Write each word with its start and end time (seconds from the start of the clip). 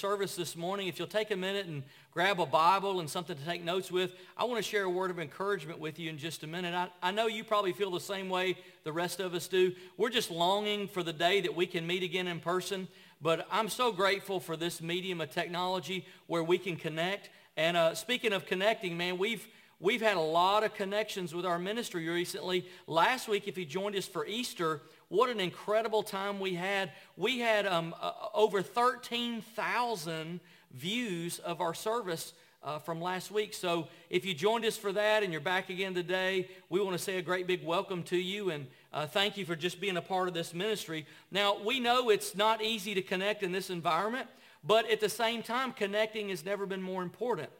service 0.00 0.34
this 0.34 0.56
morning, 0.56 0.88
if 0.88 0.98
you'll 0.98 1.06
take 1.06 1.30
a 1.30 1.36
minute 1.36 1.66
and 1.66 1.82
grab 2.10 2.40
a 2.40 2.46
Bible 2.46 3.00
and 3.00 3.10
something 3.10 3.36
to 3.36 3.44
take 3.44 3.62
notes 3.62 3.92
with, 3.92 4.14
I 4.34 4.44
want 4.44 4.56
to 4.56 4.62
share 4.62 4.84
a 4.84 4.90
word 4.90 5.10
of 5.10 5.18
encouragement 5.18 5.78
with 5.78 5.98
you 5.98 6.08
in 6.08 6.16
just 6.16 6.42
a 6.42 6.46
minute. 6.46 6.72
I, 6.74 6.88
I 7.02 7.10
know 7.10 7.26
you 7.26 7.44
probably 7.44 7.74
feel 7.74 7.90
the 7.90 8.00
same 8.00 8.30
way 8.30 8.56
the 8.82 8.92
rest 8.92 9.20
of 9.20 9.34
us 9.34 9.46
do. 9.46 9.72
We're 9.98 10.08
just 10.08 10.30
longing 10.30 10.88
for 10.88 11.02
the 11.02 11.12
day 11.12 11.42
that 11.42 11.54
we 11.54 11.66
can 11.66 11.86
meet 11.86 12.02
again 12.02 12.28
in 12.28 12.40
person. 12.40 12.88
But 13.20 13.46
I'm 13.52 13.68
so 13.68 13.92
grateful 13.92 14.40
for 14.40 14.56
this 14.56 14.80
medium 14.80 15.20
of 15.20 15.30
technology 15.30 16.06
where 16.28 16.42
we 16.42 16.56
can 16.56 16.76
connect. 16.76 17.28
And 17.58 17.76
uh, 17.76 17.94
speaking 17.94 18.32
of 18.32 18.46
connecting, 18.46 18.96
man, 18.96 19.18
we've 19.18 19.46
we've 19.80 20.00
had 20.00 20.16
a 20.16 20.20
lot 20.20 20.64
of 20.64 20.74
connections 20.74 21.34
with 21.34 21.44
our 21.44 21.58
ministry 21.58 22.08
recently. 22.08 22.66
Last 22.86 23.28
week, 23.28 23.48
if 23.48 23.58
you 23.58 23.66
joined 23.66 23.96
us 23.96 24.06
for 24.06 24.24
Easter, 24.26 24.80
what 25.10 25.28
an 25.28 25.40
incredible 25.40 26.04
time 26.04 26.38
we 26.38 26.54
had. 26.54 26.92
We 27.16 27.40
had 27.40 27.66
um, 27.66 27.94
uh, 28.00 28.12
over 28.32 28.62
13,000 28.62 30.40
views 30.72 31.40
of 31.40 31.60
our 31.60 31.74
service 31.74 32.32
uh, 32.62 32.78
from 32.78 33.00
last 33.00 33.32
week. 33.32 33.52
So 33.52 33.88
if 34.08 34.24
you 34.24 34.34
joined 34.34 34.64
us 34.64 34.76
for 34.76 34.92
that 34.92 35.24
and 35.24 35.32
you're 35.32 35.40
back 35.40 35.68
again 35.68 35.94
today, 35.94 36.48
we 36.68 36.80
want 36.80 36.92
to 36.92 37.02
say 37.02 37.18
a 37.18 37.22
great 37.22 37.48
big 37.48 37.64
welcome 37.64 38.04
to 38.04 38.16
you 38.16 38.50
and 38.50 38.68
uh, 38.92 39.06
thank 39.06 39.36
you 39.36 39.44
for 39.44 39.56
just 39.56 39.80
being 39.80 39.96
a 39.96 40.02
part 40.02 40.28
of 40.28 40.34
this 40.34 40.54
ministry. 40.54 41.06
Now, 41.32 41.58
we 41.60 41.80
know 41.80 42.10
it's 42.10 42.36
not 42.36 42.62
easy 42.62 42.94
to 42.94 43.02
connect 43.02 43.42
in 43.42 43.50
this 43.50 43.68
environment, 43.68 44.28
but 44.62 44.88
at 44.88 45.00
the 45.00 45.08
same 45.08 45.42
time, 45.42 45.72
connecting 45.72 46.28
has 46.28 46.44
never 46.44 46.66
been 46.66 46.82
more 46.82 47.02
important. 47.02 47.50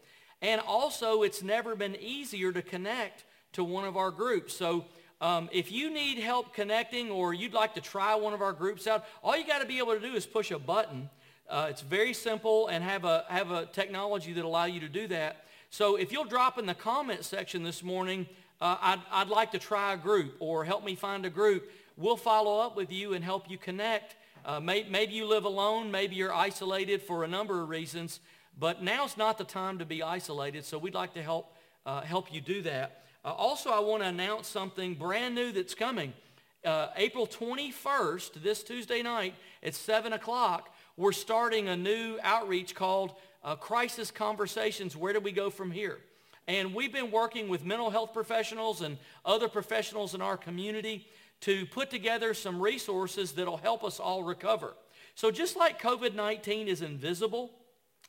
And 0.40 0.60
also, 0.60 1.22
it's 1.22 1.42
never 1.42 1.74
been 1.74 1.96
easier 1.96 2.52
to 2.52 2.62
connect 2.62 3.24
to 3.54 3.64
one 3.64 3.84
of 3.84 3.96
our 3.96 4.12
groups. 4.12 4.54
So 4.54 4.84
um, 5.20 5.48
if 5.52 5.70
you 5.70 5.90
need 5.90 6.18
help 6.18 6.54
connecting 6.54 7.10
or 7.10 7.34
you'd 7.34 7.52
like 7.52 7.74
to 7.74 7.80
try 7.80 8.14
one 8.14 8.32
of 8.32 8.40
our 8.40 8.52
groups 8.52 8.86
out, 8.86 9.04
all 9.22 9.36
you 9.36 9.46
got 9.46 9.60
to 9.60 9.66
be 9.66 9.78
able 9.78 9.94
to 9.94 10.00
do 10.00 10.14
is 10.14 10.26
push 10.26 10.50
a 10.50 10.58
button. 10.58 11.10
Uh, 11.48 11.66
it's 11.68 11.82
very 11.82 12.12
simple 12.14 12.68
and 12.68 12.82
have 12.82 13.04
a, 13.04 13.24
have 13.28 13.50
a 13.50 13.66
technology 13.66 14.32
that 14.32 14.44
allow 14.44 14.64
you 14.64 14.80
to 14.80 14.88
do 14.88 15.06
that. 15.08 15.44
So 15.68 15.96
if 15.96 16.10
you'll 16.10 16.24
drop 16.24 16.58
in 16.58 16.66
the 16.66 16.74
comment 16.74 17.24
section 17.24 17.62
this 17.62 17.82
morning, 17.82 18.26
uh, 18.60 18.76
I'd, 18.80 19.00
I'd 19.10 19.28
like 19.28 19.52
to 19.52 19.58
try 19.58 19.94
a 19.94 19.96
group 19.96 20.36
or 20.38 20.64
help 20.64 20.84
me 20.84 20.94
find 20.94 21.26
a 21.26 21.30
group. 21.30 21.70
We'll 21.96 22.16
follow 22.16 22.60
up 22.60 22.76
with 22.76 22.90
you 22.90 23.14
and 23.14 23.24
help 23.24 23.50
you 23.50 23.58
connect. 23.58 24.16
Uh, 24.44 24.58
may, 24.58 24.86
maybe 24.88 25.12
you 25.12 25.26
live 25.26 25.44
alone. 25.44 25.90
Maybe 25.90 26.16
you're 26.16 26.32
isolated 26.32 27.02
for 27.02 27.24
a 27.24 27.28
number 27.28 27.62
of 27.62 27.68
reasons. 27.68 28.20
But 28.58 28.82
now's 28.82 29.16
not 29.16 29.38
the 29.38 29.44
time 29.44 29.78
to 29.78 29.84
be 29.84 30.02
isolated, 30.02 30.64
so 30.64 30.76
we'd 30.78 30.94
like 30.94 31.14
to 31.14 31.22
help, 31.22 31.54
uh, 31.86 32.02
help 32.02 32.32
you 32.32 32.40
do 32.40 32.62
that. 32.62 33.04
Uh, 33.24 33.32
also, 33.32 33.70
I 33.70 33.80
want 33.80 34.02
to 34.02 34.08
announce 34.08 34.48
something 34.48 34.94
brand 34.94 35.34
new 35.34 35.52
that's 35.52 35.74
coming. 35.74 36.14
Uh, 36.64 36.88
April 36.96 37.26
21st, 37.26 38.42
this 38.42 38.62
Tuesday 38.62 39.02
night 39.02 39.34
at 39.62 39.74
7 39.74 40.14
o'clock, 40.14 40.74
we're 40.96 41.12
starting 41.12 41.68
a 41.68 41.76
new 41.76 42.18
outreach 42.22 42.74
called 42.74 43.14
uh, 43.44 43.56
Crisis 43.56 44.10
Conversations. 44.10 44.96
Where 44.96 45.12
do 45.12 45.20
we 45.20 45.32
go 45.32 45.50
from 45.50 45.70
here? 45.70 45.98
And 46.48 46.74
we've 46.74 46.92
been 46.92 47.10
working 47.10 47.48
with 47.48 47.64
mental 47.64 47.90
health 47.90 48.14
professionals 48.14 48.80
and 48.80 48.96
other 49.24 49.48
professionals 49.48 50.14
in 50.14 50.22
our 50.22 50.36
community 50.36 51.06
to 51.42 51.66
put 51.66 51.90
together 51.90 52.32
some 52.32 52.60
resources 52.60 53.32
that'll 53.32 53.58
help 53.58 53.84
us 53.84 54.00
all 54.00 54.22
recover. 54.22 54.74
So 55.14 55.30
just 55.30 55.56
like 55.56 55.80
COVID-19 55.80 56.66
is 56.66 56.80
invisible 56.80 57.50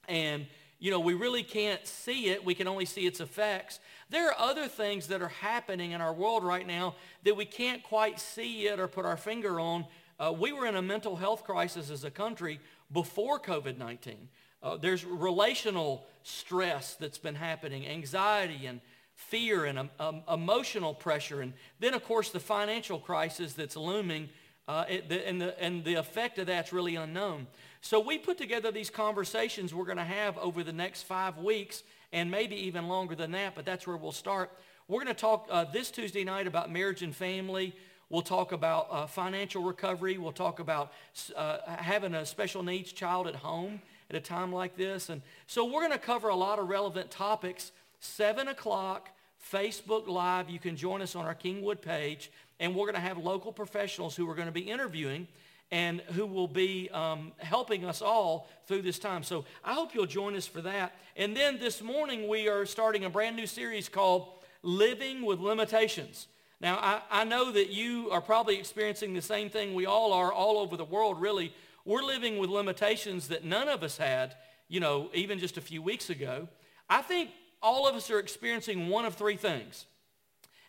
and 0.07 0.47
you 0.81 0.89
know, 0.89 0.99
we 0.99 1.13
really 1.13 1.43
can't 1.43 1.85
see 1.85 2.29
it. 2.29 2.43
We 2.43 2.55
can 2.55 2.67
only 2.67 2.85
see 2.85 3.05
its 3.05 3.19
effects. 3.19 3.79
There 4.09 4.29
are 4.29 4.35
other 4.37 4.67
things 4.67 5.07
that 5.07 5.21
are 5.21 5.27
happening 5.27 5.91
in 5.91 6.01
our 6.01 6.11
world 6.11 6.43
right 6.43 6.65
now 6.65 6.95
that 7.23 7.37
we 7.37 7.45
can't 7.45 7.83
quite 7.83 8.19
see 8.19 8.65
it 8.65 8.79
or 8.79 8.87
put 8.87 9.05
our 9.05 9.15
finger 9.15 9.59
on. 9.59 9.85
Uh, 10.19 10.33
we 10.37 10.51
were 10.51 10.65
in 10.65 10.75
a 10.75 10.81
mental 10.81 11.15
health 11.15 11.43
crisis 11.43 11.91
as 11.91 12.03
a 12.03 12.09
country 12.09 12.59
before 12.91 13.39
COVID-19. 13.39 14.15
Uh, 14.63 14.77
there's 14.77 15.05
relational 15.05 16.07
stress 16.23 16.95
that's 16.95 17.19
been 17.19 17.35
happening, 17.35 17.87
anxiety 17.87 18.65
and 18.65 18.81
fear 19.13 19.65
and 19.65 19.77
um, 19.77 19.89
um, 19.99 20.23
emotional 20.27 20.95
pressure. 20.95 21.41
And 21.41 21.53
then, 21.79 21.93
of 21.93 22.03
course, 22.03 22.31
the 22.31 22.39
financial 22.39 22.97
crisis 22.97 23.53
that's 23.53 23.77
looming 23.77 24.29
uh, 24.67 24.85
it, 24.87 25.09
the, 25.09 25.27
and, 25.27 25.41
the, 25.41 25.59
and 25.61 25.83
the 25.83 25.95
effect 25.95 26.39
of 26.39 26.47
that's 26.47 26.73
really 26.73 26.95
unknown. 26.95 27.45
So 27.81 27.99
we 27.99 28.19
put 28.19 28.37
together 28.37 28.71
these 28.71 28.91
conversations 28.91 29.73
we're 29.73 29.85
going 29.85 29.97
to 29.97 30.03
have 30.03 30.37
over 30.37 30.63
the 30.63 30.71
next 30.71 31.03
five 31.03 31.39
weeks 31.39 31.81
and 32.13 32.29
maybe 32.29 32.55
even 32.55 32.87
longer 32.87 33.15
than 33.15 33.31
that, 33.31 33.55
but 33.55 33.65
that's 33.65 33.87
where 33.87 33.97
we'll 33.97 34.11
start. 34.11 34.51
We're 34.87 35.03
going 35.03 35.15
to 35.15 35.19
talk 35.19 35.47
uh, 35.49 35.65
this 35.65 35.89
Tuesday 35.89 36.23
night 36.23 36.45
about 36.45 36.71
marriage 36.71 37.01
and 37.01 37.15
family. 37.15 37.73
We'll 38.09 38.21
talk 38.21 38.51
about 38.51 38.87
uh, 38.91 39.07
financial 39.07 39.63
recovery. 39.63 40.19
We'll 40.19 40.31
talk 40.31 40.59
about 40.59 40.91
uh, 41.35 41.57
having 41.65 42.13
a 42.13 42.25
special 42.25 42.61
needs 42.61 42.91
child 42.91 43.27
at 43.27 43.35
home 43.35 43.81
at 44.11 44.15
a 44.15 44.19
time 44.19 44.53
like 44.53 44.77
this. 44.77 45.09
And 45.09 45.21
so 45.47 45.65
we're 45.65 45.81
going 45.81 45.91
to 45.91 45.97
cover 45.97 46.29
a 46.29 46.35
lot 46.35 46.59
of 46.59 46.69
relevant 46.69 47.09
topics. 47.09 47.71
7 47.99 48.47
o'clock, 48.49 49.09
Facebook 49.51 50.07
Live. 50.07 50.49
You 50.49 50.59
can 50.59 50.75
join 50.75 51.01
us 51.01 51.15
on 51.15 51.25
our 51.25 51.35
Kingwood 51.35 51.81
page. 51.81 52.29
And 52.59 52.75
we're 52.75 52.85
going 52.85 52.95
to 52.95 53.01
have 53.01 53.17
local 53.17 53.51
professionals 53.51 54.15
who 54.15 54.29
are 54.29 54.35
going 54.35 54.47
to 54.47 54.51
be 54.51 54.69
interviewing 54.69 55.27
and 55.71 56.01
who 56.13 56.25
will 56.25 56.47
be 56.47 56.89
um, 56.91 57.31
helping 57.37 57.85
us 57.85 58.01
all 58.01 58.49
through 58.67 58.81
this 58.81 58.99
time. 58.99 59.23
So 59.23 59.45
I 59.63 59.73
hope 59.73 59.95
you'll 59.95 60.05
join 60.05 60.35
us 60.35 60.45
for 60.45 60.61
that. 60.61 60.93
And 61.15 61.35
then 61.35 61.59
this 61.59 61.81
morning 61.81 62.27
we 62.27 62.49
are 62.49 62.65
starting 62.65 63.05
a 63.05 63.09
brand 63.09 63.35
new 63.35 63.47
series 63.47 63.87
called 63.87 64.27
Living 64.63 65.25
with 65.25 65.39
Limitations. 65.39 66.27
Now, 66.59 66.77
I, 66.77 67.01
I 67.09 67.23
know 67.23 67.51
that 67.51 67.69
you 67.69 68.11
are 68.11 68.21
probably 68.21 68.57
experiencing 68.57 69.13
the 69.13 69.21
same 69.21 69.49
thing 69.49 69.73
we 69.73 69.85
all 69.85 70.13
are 70.13 70.31
all 70.31 70.59
over 70.59 70.77
the 70.77 70.85
world, 70.85 71.19
really. 71.19 71.53
We're 71.85 72.03
living 72.03 72.37
with 72.37 72.49
limitations 72.49 73.29
that 73.29 73.43
none 73.43 73.67
of 73.67 73.81
us 73.81 73.97
had, 73.97 74.35
you 74.67 74.79
know, 74.79 75.09
even 75.13 75.39
just 75.39 75.57
a 75.57 75.61
few 75.61 75.81
weeks 75.81 76.09
ago. 76.09 76.47
I 76.87 77.01
think 77.01 77.31
all 77.63 77.87
of 77.87 77.95
us 77.95 78.11
are 78.11 78.19
experiencing 78.19 78.89
one 78.89 79.05
of 79.05 79.15
three 79.15 79.37
things. 79.37 79.85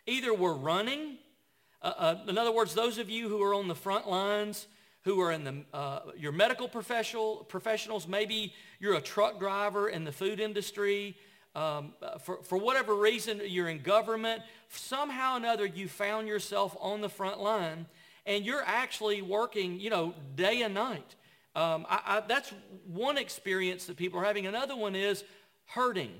Either 0.07 0.33
we're 0.33 0.53
running, 0.53 1.17
uh, 1.81 1.93
uh, 1.97 2.15
in 2.27 2.37
other 2.37 2.51
words, 2.51 2.73
those 2.73 2.97
of 2.97 3.09
you 3.09 3.29
who 3.29 3.41
are 3.43 3.53
on 3.53 3.67
the 3.67 3.75
front 3.75 4.09
lines, 4.09 4.67
who 5.03 5.19
are 5.21 5.31
in 5.31 5.43
the, 5.43 5.63
uh, 5.73 5.99
your 6.17 6.31
medical 6.31 6.67
professional, 6.67 7.37
professionals. 7.49 8.07
Maybe 8.07 8.53
you're 8.79 8.95
a 8.95 9.01
truck 9.01 9.39
driver 9.39 9.89
in 9.89 10.03
the 10.03 10.11
food 10.11 10.39
industry. 10.39 11.17
Um, 11.55 11.93
for, 12.21 12.41
for 12.43 12.57
whatever 12.57 12.95
reason, 12.95 13.41
you're 13.45 13.69
in 13.69 13.81
government. 13.81 14.41
Somehow 14.69 15.35
or 15.35 15.37
another, 15.37 15.65
you 15.65 15.87
found 15.87 16.27
yourself 16.27 16.75
on 16.79 17.01
the 17.01 17.09
front 17.09 17.39
line, 17.41 17.85
and 18.25 18.45
you're 18.45 18.63
actually 18.65 19.21
working, 19.21 19.79
you 19.79 19.89
know, 19.89 20.13
day 20.35 20.61
and 20.63 20.73
night. 20.73 21.15
Um, 21.55 21.85
I, 21.87 22.01
I, 22.05 22.23
that's 22.27 22.51
one 22.87 23.17
experience 23.17 23.85
that 23.85 23.97
people 23.97 24.19
are 24.19 24.23
having. 24.23 24.47
Another 24.47 24.75
one 24.75 24.95
is 24.95 25.23
hurting. 25.65 26.11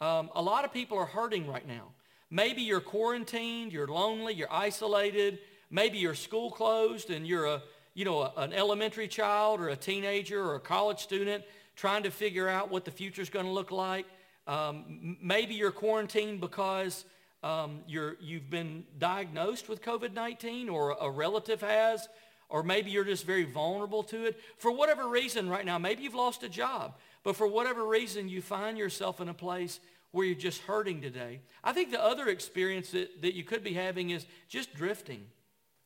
Um, 0.00 0.30
a 0.34 0.42
lot 0.42 0.64
of 0.64 0.72
people 0.72 0.96
are 0.98 1.06
hurting 1.06 1.48
right 1.48 1.66
now. 1.66 1.88
Maybe 2.30 2.62
you're 2.62 2.80
quarantined, 2.80 3.72
you're 3.72 3.88
lonely, 3.88 4.34
you're 4.34 4.52
isolated. 4.52 5.40
Maybe 5.70 5.98
your 5.98 6.14
school 6.14 6.50
closed 6.50 7.10
and 7.10 7.26
you're 7.26 7.46
a 7.46 7.62
you 7.98 8.04
know, 8.04 8.32
an 8.36 8.52
elementary 8.52 9.08
child 9.08 9.60
or 9.60 9.70
a 9.70 9.76
teenager 9.76 10.40
or 10.40 10.54
a 10.54 10.60
college 10.60 11.00
student 11.00 11.42
trying 11.74 12.04
to 12.04 12.12
figure 12.12 12.48
out 12.48 12.70
what 12.70 12.84
the 12.84 12.92
future 12.92 13.20
is 13.20 13.28
going 13.28 13.44
to 13.44 13.50
look 13.50 13.72
like. 13.72 14.06
Um, 14.46 15.16
maybe 15.20 15.56
you're 15.56 15.72
quarantined 15.72 16.40
because 16.40 17.04
um, 17.42 17.80
you're, 17.88 18.14
you've 18.20 18.48
been 18.48 18.84
diagnosed 19.00 19.68
with 19.68 19.82
COVID-19 19.82 20.70
or 20.70 20.92
a 21.00 21.10
relative 21.10 21.60
has, 21.60 22.08
or 22.48 22.62
maybe 22.62 22.92
you're 22.92 23.02
just 23.02 23.26
very 23.26 23.42
vulnerable 23.42 24.04
to 24.04 24.26
it. 24.26 24.40
For 24.58 24.70
whatever 24.70 25.08
reason 25.08 25.48
right 25.48 25.66
now, 25.66 25.76
maybe 25.76 26.04
you've 26.04 26.14
lost 26.14 26.44
a 26.44 26.48
job, 26.48 26.94
but 27.24 27.34
for 27.34 27.48
whatever 27.48 27.84
reason 27.84 28.28
you 28.28 28.42
find 28.42 28.78
yourself 28.78 29.20
in 29.20 29.28
a 29.28 29.34
place 29.34 29.80
where 30.12 30.24
you're 30.24 30.36
just 30.36 30.60
hurting 30.60 31.00
today. 31.00 31.40
I 31.64 31.72
think 31.72 31.90
the 31.90 32.00
other 32.00 32.28
experience 32.28 32.92
that, 32.92 33.22
that 33.22 33.34
you 33.34 33.42
could 33.42 33.64
be 33.64 33.74
having 33.74 34.10
is 34.10 34.24
just 34.48 34.72
drifting. 34.72 35.26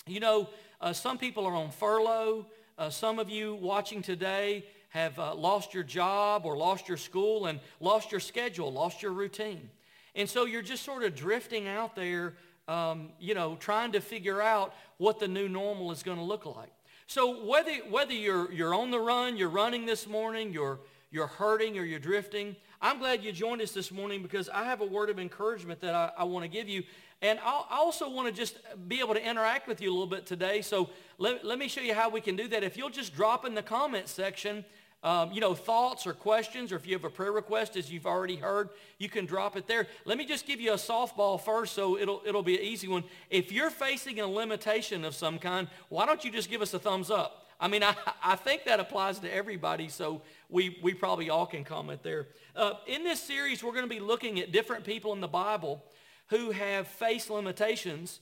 You 0.09 0.19
know, 0.19 0.49
uh, 0.81 0.93
some 0.93 1.17
people 1.17 1.47
are 1.47 1.55
on 1.55 1.71
furlough. 1.71 2.47
Uh, 2.77 2.91
some 2.91 3.21
of 3.21 3.31
you 3.31 3.55
watching 3.55 4.03
today 4.03 4.65
have 4.89 5.17
uh, 5.17 5.33
lost 5.33 5.73
your 5.73 5.85
job 5.85 6.45
or 6.45 6.57
lost 6.57 6.89
your 6.89 6.97
school 6.97 7.47
and 7.47 7.61
lost 7.79 8.11
your 8.11 8.21
schedule, 8.21 8.73
lost 8.73 9.01
your 9.01 9.13
routine. 9.13 9.71
And 10.17 10.29
so 10.29 10.45
you're 10.45 10.61
just 10.61 10.83
sort 10.83 11.05
of 11.05 11.15
drifting 11.15 11.69
out 11.69 11.95
there, 11.95 12.35
um, 12.67 13.11
you 13.21 13.35
know, 13.35 13.55
trying 13.61 13.93
to 13.93 14.01
figure 14.01 14.43
out 14.43 14.75
what 14.99 15.21
the 15.21 15.29
new 15.29 15.49
normal 15.49 15.93
is 15.93 16.03
going 16.03 16.19
to 16.19 16.25
look 16.25 16.47
like. 16.47 16.73
So 17.07 17.45
whether, 17.45 17.73
whether 17.89 18.13
you're, 18.13 18.51
you're 18.51 18.75
on 18.75 18.91
the 18.91 18.99
run, 18.99 19.37
you're 19.37 19.51
running 19.51 19.87
this 19.87 20.09
morning, 20.09 20.53
you're, 20.53 20.81
you're 21.13 21.29
hurting 21.29 21.79
or 21.79 21.85
you're 21.85 22.01
drifting, 22.01 22.57
I'm 22.81 22.99
glad 22.99 23.23
you 23.23 23.31
joined 23.31 23.63
us 23.63 23.71
this 23.71 23.93
morning 23.93 24.23
because 24.23 24.49
I 24.49 24.65
have 24.65 24.81
a 24.81 24.85
word 24.85 25.09
of 25.09 25.21
encouragement 25.21 25.81
that 25.83 25.95
I, 25.95 26.11
I 26.19 26.25
want 26.25 26.43
to 26.43 26.49
give 26.49 26.69
you. 26.69 26.83
And 27.23 27.39
I 27.39 27.65
also 27.71 28.11
want 28.11 28.27
to 28.27 28.35
just 28.35 28.59
be 28.89 28.99
able 28.99 29.15
to 29.15 29.25
interact 29.25 29.69
with 29.69 29.81
you 29.81 29.91
a 29.91 29.95
little 29.95 30.09
bit 30.09 30.27
today. 30.27 30.61
So 30.61 30.91
let, 31.19 31.45
let 31.45 31.57
me 31.57 31.69
show 31.69 31.81
you 31.81 31.95
how 31.95 32.11
we 32.11 32.21
can 32.21 32.35
do 32.35 32.49
that. 32.49 32.65
If 32.65 32.77
you'll 32.77 32.91
just 32.91 33.15
drop 33.15 33.45
in 33.45 33.55
the 33.55 33.63
comment 33.63 34.09
section, 34.09 34.65
um, 35.05 35.31
you 35.31 35.41
know, 35.41 35.55
thoughts 35.55 36.05
or 36.05 36.15
questions, 36.15 36.73
or 36.73 36.77
if 36.77 36.87
you 36.87 36.95
have 36.95 37.05
a 37.05 37.11
prayer 37.11 37.31
request, 37.31 37.77
as 37.77 37.93
you've 37.93 38.07
already 38.07 38.35
heard, 38.35 38.71
you 38.99 39.09
can 39.09 39.25
drop 39.25 39.57
it 39.57 39.69
there. 39.69 39.87
Let 40.05 40.19
me 40.19 40.27
just 40.27 40.47
give 40.47 40.61
you 40.61 40.73
a 40.73 40.77
softball 40.77 41.41
first 41.41 41.75
so 41.75 41.97
it'll, 41.97 42.23
it'll 42.27 42.43
be 42.43 42.57
an 42.57 42.65
easy 42.65 42.89
one. 42.89 43.05
If 43.31 43.53
you're 43.53 43.71
facing 43.71 44.19
a 44.19 44.27
limitation 44.27 45.05
of 45.05 45.15
some 45.15 45.39
kind, 45.39 45.69
why 45.91 46.07
don't 46.07 46.25
you 46.25 46.31
just 46.33 46.51
give 46.51 46.61
us 46.61 46.75
a 46.75 46.79
thumbs 46.81 47.09
up? 47.09 47.47
I 47.61 47.69
mean, 47.69 47.83
I, 47.85 47.95
I 48.23 48.35
think 48.35 48.65
that 48.65 48.81
applies 48.81 49.21
to 49.21 49.33
everybody, 49.33 49.89
so 49.89 50.23
we, 50.49 50.77
we 50.83 50.93
probably 50.93 51.31
all 51.31 51.47
can 51.47 51.63
comment 51.63 52.03
there. 52.03 52.27
Uh, 52.57 52.75
in 52.89 53.05
this 53.05 53.23
series, 53.23 53.63
we're 53.63 53.73
going 53.73 53.89
to 53.89 53.95
be 53.95 54.01
looking 54.01 54.41
at 54.41 54.51
different 54.51 54.85
people 54.85 55.13
in 55.13 55.21
the 55.21 55.29
Bible 55.29 55.85
who 56.33 56.51
have 56.51 56.89
faced 56.89 57.29
limitations, 57.29 58.21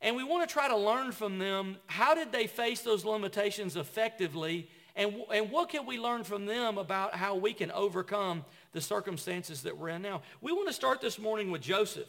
and 0.00 0.16
we 0.16 0.24
want 0.24 0.48
to 0.48 0.52
try 0.52 0.66
to 0.66 0.76
learn 0.76 1.12
from 1.12 1.38
them 1.38 1.76
how 1.86 2.12
did 2.12 2.32
they 2.32 2.48
face 2.48 2.80
those 2.80 3.04
limitations 3.04 3.76
effectively, 3.76 4.68
and, 4.96 5.14
and 5.32 5.48
what 5.48 5.68
can 5.68 5.86
we 5.86 5.96
learn 5.96 6.24
from 6.24 6.44
them 6.44 6.76
about 6.76 7.14
how 7.14 7.36
we 7.36 7.52
can 7.52 7.70
overcome 7.70 8.44
the 8.72 8.80
circumstances 8.80 9.62
that 9.62 9.78
we're 9.78 9.90
in 9.90 10.02
now. 10.02 10.22
We 10.40 10.52
want 10.52 10.66
to 10.68 10.74
start 10.74 11.00
this 11.00 11.20
morning 11.20 11.52
with 11.52 11.62
Joseph. 11.62 12.08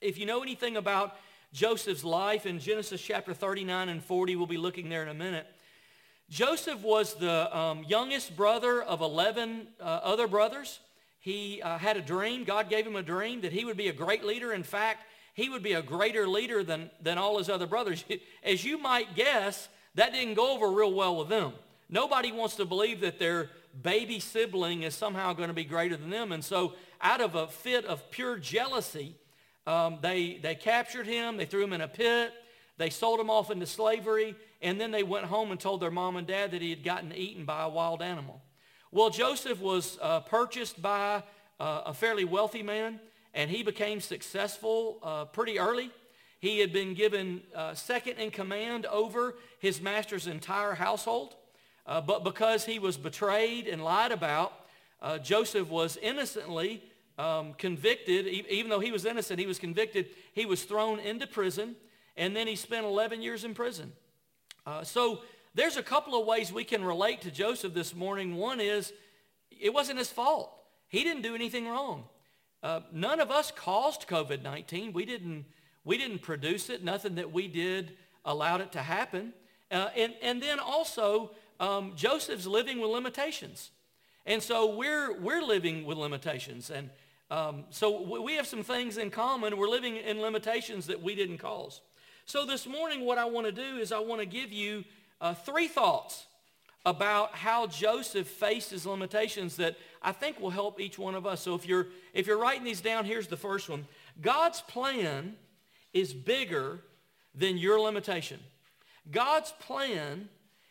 If 0.00 0.18
you 0.18 0.26
know 0.26 0.42
anything 0.42 0.76
about 0.76 1.16
Joseph's 1.52 2.02
life 2.02 2.44
in 2.44 2.58
Genesis 2.58 3.00
chapter 3.00 3.32
39 3.32 3.88
and 3.88 4.02
40, 4.02 4.34
we'll 4.34 4.46
be 4.48 4.56
looking 4.56 4.88
there 4.88 5.02
in 5.02 5.08
a 5.08 5.14
minute. 5.14 5.46
Joseph 6.28 6.80
was 6.80 7.14
the 7.14 7.56
um, 7.56 7.84
youngest 7.86 8.34
brother 8.36 8.82
of 8.82 9.00
11 9.00 9.68
uh, 9.80 9.84
other 9.84 10.26
brothers. 10.26 10.80
He 11.22 11.62
uh, 11.62 11.78
had 11.78 11.96
a 11.96 12.00
dream. 12.00 12.42
God 12.42 12.68
gave 12.68 12.84
him 12.84 12.96
a 12.96 13.02
dream 13.02 13.42
that 13.42 13.52
he 13.52 13.64
would 13.64 13.76
be 13.76 13.86
a 13.86 13.92
great 13.92 14.24
leader. 14.24 14.52
In 14.52 14.64
fact, 14.64 15.06
he 15.34 15.48
would 15.48 15.62
be 15.62 15.74
a 15.74 15.80
greater 15.80 16.26
leader 16.26 16.64
than, 16.64 16.90
than 17.00 17.16
all 17.16 17.38
his 17.38 17.48
other 17.48 17.68
brothers. 17.68 18.04
As 18.44 18.64
you 18.64 18.76
might 18.76 19.14
guess, 19.14 19.68
that 19.94 20.12
didn't 20.12 20.34
go 20.34 20.52
over 20.52 20.68
real 20.68 20.92
well 20.92 21.16
with 21.16 21.28
them. 21.28 21.52
Nobody 21.88 22.32
wants 22.32 22.56
to 22.56 22.64
believe 22.64 23.02
that 23.02 23.20
their 23.20 23.50
baby 23.80 24.18
sibling 24.18 24.82
is 24.82 24.96
somehow 24.96 25.32
going 25.32 25.46
to 25.46 25.54
be 25.54 25.62
greater 25.62 25.96
than 25.96 26.10
them. 26.10 26.32
And 26.32 26.44
so 26.44 26.74
out 27.00 27.20
of 27.20 27.36
a 27.36 27.46
fit 27.46 27.84
of 27.84 28.10
pure 28.10 28.36
jealousy, 28.36 29.14
um, 29.64 29.98
they, 30.02 30.40
they 30.42 30.56
captured 30.56 31.06
him. 31.06 31.36
They 31.36 31.46
threw 31.46 31.62
him 31.62 31.72
in 31.72 31.82
a 31.82 31.88
pit. 31.88 32.32
They 32.78 32.90
sold 32.90 33.20
him 33.20 33.30
off 33.30 33.52
into 33.52 33.66
slavery. 33.66 34.34
And 34.60 34.80
then 34.80 34.90
they 34.90 35.04
went 35.04 35.26
home 35.26 35.52
and 35.52 35.60
told 35.60 35.80
their 35.80 35.92
mom 35.92 36.16
and 36.16 36.26
dad 36.26 36.50
that 36.50 36.62
he 36.62 36.70
had 36.70 36.82
gotten 36.82 37.12
eaten 37.14 37.44
by 37.44 37.62
a 37.62 37.68
wild 37.68 38.02
animal. 38.02 38.41
Well, 38.94 39.08
Joseph 39.08 39.58
was 39.58 39.98
uh, 40.02 40.20
purchased 40.20 40.82
by 40.82 41.22
uh, 41.58 41.80
a 41.86 41.94
fairly 41.94 42.26
wealthy 42.26 42.62
man, 42.62 43.00
and 43.32 43.50
he 43.50 43.62
became 43.62 44.02
successful 44.02 44.98
uh, 45.02 45.24
pretty 45.24 45.58
early. 45.58 45.90
He 46.40 46.58
had 46.58 46.74
been 46.74 46.92
given 46.92 47.40
uh, 47.56 47.72
second 47.72 48.18
in 48.18 48.30
command 48.30 48.84
over 48.84 49.36
his 49.60 49.80
master's 49.80 50.26
entire 50.26 50.74
household. 50.74 51.36
Uh, 51.86 52.02
but 52.02 52.22
because 52.22 52.66
he 52.66 52.78
was 52.78 52.98
betrayed 52.98 53.66
and 53.66 53.82
lied 53.82 54.12
about, 54.12 54.52
uh, 55.00 55.16
Joseph 55.16 55.70
was 55.70 55.96
innocently 55.96 56.82
um, 57.16 57.54
convicted. 57.54 58.26
E- 58.26 58.44
even 58.50 58.68
though 58.68 58.80
he 58.80 58.92
was 58.92 59.06
innocent, 59.06 59.40
he 59.40 59.46
was 59.46 59.58
convicted. 59.58 60.10
He 60.34 60.44
was 60.44 60.64
thrown 60.64 61.00
into 61.00 61.26
prison, 61.26 61.76
and 62.14 62.36
then 62.36 62.46
he 62.46 62.56
spent 62.56 62.84
11 62.84 63.22
years 63.22 63.42
in 63.42 63.54
prison. 63.54 63.90
So 64.82 65.22
there's 65.54 65.76
a 65.76 65.82
couple 65.82 66.18
of 66.18 66.26
ways 66.26 66.52
we 66.52 66.64
can 66.64 66.84
relate 66.84 67.22
to 67.22 67.30
Joseph 67.30 67.74
this 67.74 67.94
morning. 67.94 68.36
One 68.36 68.60
is 68.60 68.92
it 69.50 69.72
wasn't 69.72 69.98
his 69.98 70.10
fault. 70.10 70.52
He 70.88 71.04
didn't 71.04 71.22
do 71.22 71.34
anything 71.34 71.68
wrong. 71.68 72.04
Uh, 72.62 72.80
none 72.92 73.20
of 73.20 73.30
us 73.30 73.50
caused 73.50 74.06
COVID-19. 74.06 74.92
We 74.92 75.04
didn't, 75.04 75.44
we 75.84 75.98
didn't 75.98 76.22
produce 76.22 76.70
it. 76.70 76.82
Nothing 76.84 77.16
that 77.16 77.32
we 77.32 77.48
did 77.48 77.96
allowed 78.24 78.60
it 78.60 78.72
to 78.72 78.80
happen. 78.80 79.32
Uh, 79.70 79.88
and, 79.96 80.14
and 80.22 80.42
then 80.42 80.58
also, 80.58 81.32
um, 81.60 81.92
Joseph's 81.96 82.46
living 82.46 82.80
with 82.80 82.90
limitations. 82.90 83.70
And 84.26 84.42
so 84.42 84.74
we're, 84.74 85.18
we're 85.20 85.42
living 85.42 85.84
with 85.84 85.98
limitations. 85.98 86.70
And 86.70 86.90
um, 87.30 87.64
so 87.70 88.20
we 88.22 88.34
have 88.36 88.46
some 88.46 88.62
things 88.62 88.98
in 88.98 89.10
common. 89.10 89.56
We're 89.56 89.68
living 89.68 89.96
in 89.96 90.20
limitations 90.20 90.86
that 90.86 91.02
we 91.02 91.14
didn't 91.14 91.38
cause. 91.38 91.80
So 92.26 92.46
this 92.46 92.66
morning, 92.66 93.04
what 93.04 93.18
I 93.18 93.24
want 93.24 93.46
to 93.46 93.52
do 93.52 93.78
is 93.78 93.90
I 93.90 93.98
want 93.98 94.20
to 94.20 94.26
give 94.26 94.52
you 94.52 94.84
uh, 95.22 95.32
three 95.32 95.68
thoughts 95.68 96.26
about 96.84 97.34
how 97.34 97.68
Joseph 97.68 98.26
faces 98.26 98.84
limitations 98.84 99.56
that 99.56 99.76
I 100.02 100.10
think 100.10 100.40
will 100.40 100.50
help 100.50 100.80
each 100.80 100.98
one 100.98 101.14
of 101.14 101.26
us. 101.26 101.40
So 101.40 101.54
if 101.54 101.66
you're, 101.66 101.86
if 102.12 102.26
you're 102.26 102.38
writing 102.38 102.64
these 102.64 102.80
down, 102.80 103.04
here's 103.04 103.28
the 103.28 103.36
first 103.36 103.70
one. 103.70 103.86
God's 104.20 104.60
plan 104.62 105.36
is 105.92 106.12
bigger 106.12 106.80
than 107.34 107.56
your 107.56 107.80
limitation. 107.80 108.40
God's 109.10 109.52
plan 109.60 110.28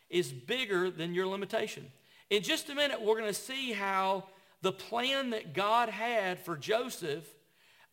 is 0.09 0.31
bigger 0.31 0.92
than 0.92 1.15
your 1.15 1.27
limitation. 1.27 1.89
In 2.30 2.44
just 2.44 2.69
a 2.69 2.75
minute, 2.75 3.01
we're 3.01 3.18
going 3.18 3.33
to 3.33 3.33
see 3.33 3.71
how 3.71 4.25
the 4.62 4.74
plan 4.74 5.30
that 5.30 5.53
God 5.53 5.88
had 5.88 6.39
for 6.39 6.57
Joseph 6.57 7.25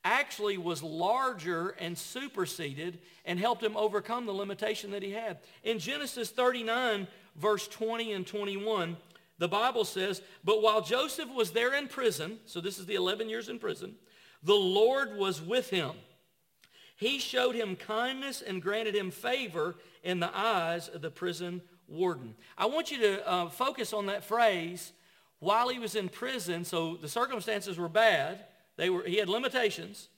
actually 0.04 0.58
was 0.58 0.82
larger 0.82 1.70
and 1.78 1.96
superseded 1.96 2.98
and 3.24 3.38
helped 3.38 3.62
him 3.62 3.76
overcome 3.76 4.26
the 4.26 4.32
limitation 4.32 4.90
that 4.92 5.02
he 5.02 5.12
had. 5.12 5.38
In 5.64 5.78
Genesis 5.78 6.30
39, 6.30 7.06
verse 7.36 7.68
20 7.68 8.12
and 8.12 8.26
21, 8.26 8.96
the 9.38 9.48
Bible 9.48 9.84
says, 9.84 10.22
But 10.44 10.62
while 10.62 10.80
Joseph 10.82 11.28
was 11.30 11.52
there 11.52 11.74
in 11.74 11.88
prison, 11.88 12.38
so 12.46 12.60
this 12.60 12.78
is 12.78 12.86
the 12.86 12.94
11 12.94 13.28
years 13.28 13.48
in 13.48 13.58
prison, 13.58 13.94
the 14.42 14.54
Lord 14.54 15.16
was 15.16 15.42
with 15.42 15.70
him. 15.70 15.92
He 16.96 17.18
showed 17.18 17.54
him 17.54 17.76
kindness 17.76 18.42
and 18.42 18.60
granted 18.60 18.94
him 18.94 19.10
favor 19.10 19.76
in 20.02 20.18
the 20.18 20.36
eyes 20.36 20.88
of 20.88 21.00
the 21.00 21.10
prison 21.10 21.62
warden. 21.86 22.34
I 22.56 22.66
want 22.66 22.90
you 22.90 22.98
to 22.98 23.28
uh, 23.28 23.48
focus 23.48 23.92
on 23.92 24.06
that 24.06 24.24
phrase, 24.24 24.92
while 25.38 25.68
he 25.68 25.78
was 25.78 25.94
in 25.94 26.08
prison, 26.08 26.64
so 26.64 26.96
the 26.96 27.08
circumstances 27.08 27.78
were 27.78 27.88
bad, 27.88 28.44
they 28.78 28.88
were, 28.88 29.02
he 29.02 29.16
had 29.16 29.28
limitations, 29.28 30.08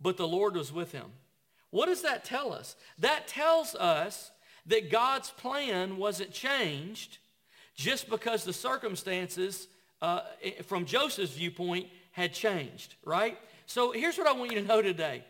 but 0.00 0.18
the 0.18 0.28
Lord 0.28 0.56
was 0.56 0.72
with 0.72 0.92
him. 0.92 1.06
What 1.70 1.86
does 1.86 2.02
that 2.02 2.24
tell 2.24 2.52
us? 2.52 2.76
That 2.98 3.28
tells 3.28 3.74
us 3.74 4.32
that 4.66 4.90
God's 4.90 5.30
plan 5.30 5.96
wasn't 5.96 6.32
changed 6.32 7.18
just 7.74 8.10
because 8.10 8.44
the 8.44 8.52
circumstances, 8.52 9.68
uh, 10.02 10.20
from 10.64 10.84
Joseph's 10.84 11.34
viewpoint, 11.34 11.86
had 12.10 12.32
changed, 12.32 12.96
right? 13.04 13.38
So 13.66 13.92
here's 13.92 14.18
what 14.18 14.26
I 14.26 14.32
want 14.32 14.50
you 14.50 14.60
to 14.60 14.66
know 14.66 14.82
today. 14.82 15.24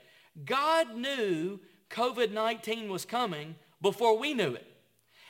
God 0.45 0.97
knew 0.97 1.61
COVID-19 1.91 2.89
was 2.89 3.05
coming 3.05 3.55
before 3.83 4.19
we 4.19 4.33
knew 4.33 4.55
it. 4.55 4.67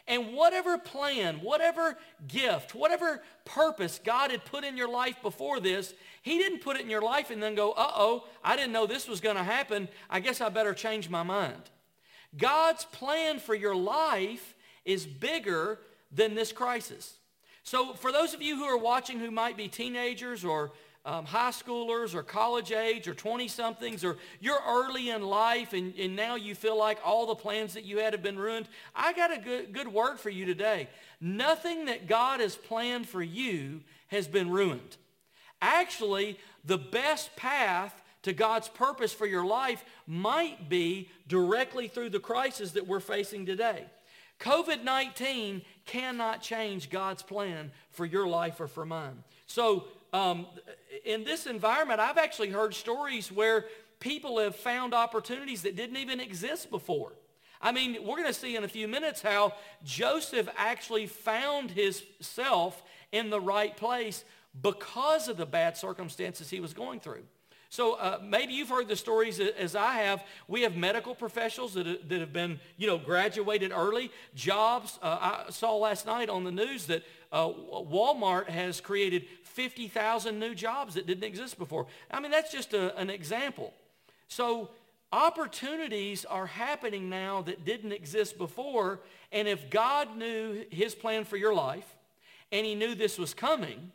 And 0.09 0.35
whatever 0.35 0.79
plan, 0.79 1.37
whatever 1.41 1.99
gift, 2.29 2.75
whatever 2.75 3.23
purpose 3.45 4.01
God 4.05 4.31
had 4.31 4.45
put 4.45 4.63
in 4.63 4.77
your 4.77 4.89
life 4.89 5.17
before 5.21 5.59
this, 5.59 5.95
he 6.23 6.39
didn't 6.39 6.61
put 6.61 6.77
it 6.77 6.83
in 6.83 6.91
your 6.91 7.03
life 7.03 7.31
and 7.31 7.43
then 7.43 7.57
go, 7.57 7.73
uh-oh, 7.73 8.25
I 8.45 8.55
didn't 8.57 8.73
know 8.73 8.87
this 8.87 9.09
was 9.09 9.21
going 9.21 9.37
to 9.37 9.43
happen. 9.43 9.89
I 10.09 10.21
guess 10.21 10.41
I 10.41 10.49
better 10.49 10.75
change 10.75 11.09
my 11.09 11.25
mind. 11.25 11.71
God's 12.37 12.85
plan 12.85 13.41
for 13.41 13.55
your 13.55 13.75
life 13.75 14.55
is 14.85 15.07
bigger 15.07 15.81
than 16.13 16.35
this 16.35 16.53
crisis. 16.53 17.15
So 17.65 17.95
for 17.95 18.13
those 18.13 18.33
of 18.33 18.41
you 18.41 18.57
who 18.57 18.65
are 18.65 18.79
watching 18.79 19.19
who 19.19 19.33
might 19.33 19.57
be 19.57 19.67
teenagers 19.67 20.45
or 20.45 20.71
um, 21.07 21.25
high 21.25 21.53
schoolers 21.53 22.15
or 22.15 22.23
college 22.25 22.73
age 22.73 23.07
or 23.07 23.15
20-somethings 23.15 24.05
or 24.05 24.19
you're 24.41 24.61
early 24.67 25.11
in 25.11 25.23
life 25.23 25.73
and, 25.73 25.95
and 25.97 26.17
now 26.17 26.35
you 26.35 26.55
feel 26.55 26.77
like 26.77 26.99
all 27.05 27.27
the 27.27 27.35
plans 27.37 27.75
that 27.75 27.85
you 27.85 27.99
had 27.99 28.13
have 28.13 28.25
been 28.25 28.39
ruined, 28.39 28.69
I 28.95 29.13
got 29.13 29.33
a 29.33 29.39
good, 29.39 29.73
good 29.73 29.87
word 29.87 30.19
for 30.19 30.31
you 30.31 30.45
today. 30.45 30.89
Nothing 31.21 31.85
that 31.85 32.09
God 32.09 32.41
has 32.41 32.57
planned 32.57 33.09
for 33.09 33.23
you 33.23 33.83
has 34.09 34.27
been 34.27 34.51
ruined. 34.51 34.97
Actually, 35.63 36.39
the 36.65 36.77
best 36.77 37.35
path 37.37 38.03
to 38.23 38.33
God's 38.33 38.69
purpose 38.69 39.13
for 39.13 39.27
your 39.27 39.47
life 39.47 39.85
might 40.09 40.69
be 40.69 41.09
directly 41.29 41.87
through 41.87 42.11
the 42.11 42.19
crisis 42.19 42.73
that 42.73 42.89
we're 42.89 42.99
facing 42.99 43.47
today. 43.47 43.85
COVID-19 44.41 45.63
cannot 45.87 46.43
change 46.43 46.91
God's 46.91 47.23
plan 47.23 47.71
for 47.91 48.05
your 48.05 48.27
life 48.27 48.61
or 48.61 48.67
for 48.67 48.85
mine. 48.85 49.23
So 49.47 49.87
um, 50.13 50.47
in 51.05 51.25
this 51.25 51.47
environment, 51.47 52.01
I've 52.01 52.19
actually 52.19 52.51
heard 52.51 52.75
stories 52.75 53.31
where 53.31 53.67
people 54.01 54.39
have 54.39 54.57
found 54.57 54.95
opportunities 54.95 55.63
that 55.63 55.77
didn't 55.77 55.97
even 55.97 56.21
exist 56.21 56.71
before. 56.71 57.13
I 57.61 57.73
mean, 57.73 58.05
we're 58.05 58.17
going 58.17 58.27
to 58.27 58.35
see 58.35 58.57
in 58.57 58.65
a 58.65 58.69
few 58.69 58.87
minutes 58.87 59.23
how 59.23 59.55
Joseph 59.83 60.49
actually 60.57 61.07
found 61.07 61.71
himself 61.71 62.83
in 63.13 63.31
the 63.31 63.41
right 63.41 63.77
place 63.77 64.25
because 64.61 65.29
of 65.29 65.37
the 65.37 65.47
bad 65.47 65.77
circumstances 65.77 66.51
he 66.51 66.61
was 66.61 66.75
going 66.75 67.01
through. 67.01 67.25
So 67.69 67.95
uh, 67.95 68.21
maybe 68.23 68.53
you've 68.53 68.69
heard 68.69 68.89
the 68.89 68.97
stories 68.97 69.41
as 69.41 69.75
I 69.75 69.95
have. 69.95 70.25
We 70.49 70.63
have 70.63 70.77
medical 70.77 71.15
professionals 71.15 71.75
that, 71.75 72.09
that 72.09 72.21
have 72.21 72.33
been, 72.33 72.61
you 72.77 72.87
know, 72.87 72.99
graduated 72.99 73.73
early. 73.73 74.11
Jobs, 74.35 74.99
uh, 75.03 75.45
I 75.47 75.51
saw 75.51 75.77
last 75.77 76.07
night 76.07 76.29
on 76.29 76.45
the 76.45 76.53
news 76.53 76.87
that 76.87 77.03
uh, 77.33 77.49
Walmart 77.49 78.49
has 78.49 78.81
created 78.81 79.27
50,000 79.45 80.39
new 80.39 80.55
jobs 80.55 80.95
that 80.95 81.07
didn't 81.07 81.25
exist 81.25 81.59
before. 81.59 81.87
I 82.11 82.21
mean, 82.21 82.31
that's 82.31 82.53
just 82.53 82.73
a, 82.73 82.97
an 82.97 83.11
example. 83.11 83.73
So 84.29 84.71
opportunities 85.13 86.25
are 86.25 86.47
happening 86.47 87.09
now 87.09 87.43
that 87.43 87.65
didn't 87.65 87.93
exist 87.93 88.39
before. 88.39 89.01
And 89.33 89.49
if 89.49 89.71
God 89.71 90.17
knew 90.17 90.65
his 90.71 90.95
plan 90.95 91.25
for 91.25 91.37
your 91.37 91.55
life 91.55 91.97
and 92.53 92.65
he 92.65 92.75
knew 92.75 92.95
this 92.95 93.19
was 93.19 93.35
coming, 93.35 93.93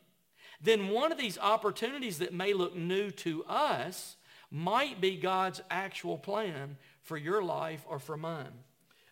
then 0.64 0.90
one 0.90 1.12
of 1.12 1.18
these 1.18 1.38
opportunities 1.40 2.20
that 2.20 2.34
may 2.34 2.54
look 2.54 2.76
new 2.76 3.12
to 3.12 3.44
us 3.46 4.16
might 4.52 5.02
be 5.02 5.18
God's 5.18 5.62
actual 5.70 6.18
plan 6.18 6.78
for 7.02 7.18
your 7.18 7.42
life 7.42 7.84
or 7.88 8.00
for 8.00 8.18
mine. 8.18 8.52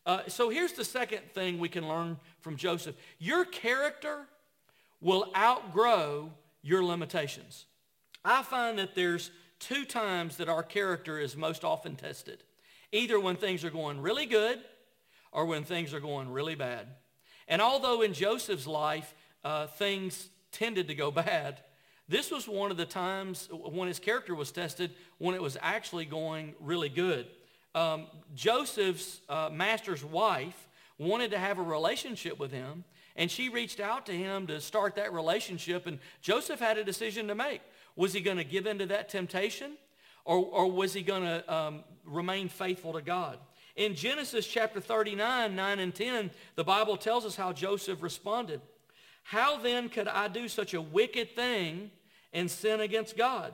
Uh, 0.06 0.22
so 0.28 0.50
here's 0.50 0.74
the 0.74 0.86
second 0.86 1.22
thing 1.34 1.60
we 1.60 1.70
can 1.70 1.88
learn 1.88 2.18
from 2.42 2.56
Joseph. 2.56 2.96
Your 3.20 3.46
character 3.46 4.28
will 5.02 5.32
outgrow 5.36 6.32
your 6.62 6.84
limitations. 6.84 7.66
I 8.24 8.44
find 8.44 8.78
that 8.80 8.96
there's 8.96 9.32
two 9.60 9.86
times 9.86 10.38
that 10.38 10.50
our 10.50 10.64
character 10.64 11.20
is 11.20 11.36
most 11.36 11.64
often 11.64 11.96
tested. 11.96 12.44
Either 12.92 13.20
when 13.20 13.36
things 13.36 13.64
are 13.64 13.70
going 13.70 14.02
really 14.02 14.26
good 14.26 14.60
or 15.32 15.46
when 15.46 15.64
things 15.64 15.94
are 15.94 16.00
going 16.00 16.30
really 16.30 16.56
bad. 16.56 16.88
And 17.48 17.62
although 17.62 18.02
in 18.02 18.14
Joseph's 18.14 18.68
life 18.68 19.14
uh, 19.44 19.68
things 19.68 20.30
tended 20.52 20.88
to 20.88 20.96
go 20.96 21.12
bad, 21.12 21.62
this 22.10 22.32
was 22.32 22.48
one 22.48 22.72
of 22.72 22.78
the 22.78 22.86
times 22.86 23.48
when 23.52 23.88
his 23.88 24.00
character 24.00 24.34
was 24.34 24.52
tested 24.52 24.92
when 25.20 25.36
it 25.36 25.42
was 25.42 25.58
actually 25.62 26.06
going 26.06 26.56
really 26.60 26.90
good. 26.90 27.28
Um, 27.76 28.08
Joseph's 28.34 29.22
uh, 29.30 29.50
master's 29.52 30.04
wife 30.04 30.68
wanted 30.98 31.32
to 31.32 31.38
have 31.38 31.60
a 31.60 31.62
relationship 31.62 32.40
with 32.40 32.52
him, 32.52 32.84
and 33.16 33.30
she 33.30 33.50
reached 33.50 33.80
out 33.80 34.08
to 34.08 34.12
him 34.12 34.48
to 34.48 34.60
start 34.60 34.96
that 34.96 35.14
relationship, 35.14 35.86
and 35.86 36.00
Joseph 36.22 36.60
had 36.60 36.80
a 36.80 36.84
decision 36.84 37.28
to 37.28 37.36
make. 37.36 37.62
Was 37.96 38.14
he 38.14 38.22
going 38.22 38.38
to 38.38 38.44
give 38.44 38.66
in 38.66 38.80
to 38.80 38.88
that 38.88 39.10
temptation, 39.10 39.74
or, 40.26 40.38
or 40.40 40.72
was 40.72 40.94
he 40.94 41.04
going 41.04 41.24
to 41.24 41.54
um, 41.54 41.84
remain 42.06 42.50
faithful 42.50 42.94
to 42.94 43.02
God? 43.04 43.38
In 43.76 43.94
Genesis 43.94 44.48
chapter 44.48 44.82
39, 44.82 45.56
9 45.56 45.80
and 45.80 45.94
10, 45.94 46.32
the 46.56 46.64
Bible 46.64 46.98
tells 46.98 47.24
us 47.24 47.36
how 47.36 47.54
Joseph 47.54 48.02
responded. 48.02 48.62
How 49.30 49.58
then 49.58 49.90
could 49.90 50.08
I 50.08 50.28
do 50.28 50.48
such 50.48 50.74
a 50.74 50.82
wicked 50.82 51.36
thing 51.36 51.92
and 52.34 52.50
sin 52.50 52.80
against 52.80 53.16
God? 53.16 53.54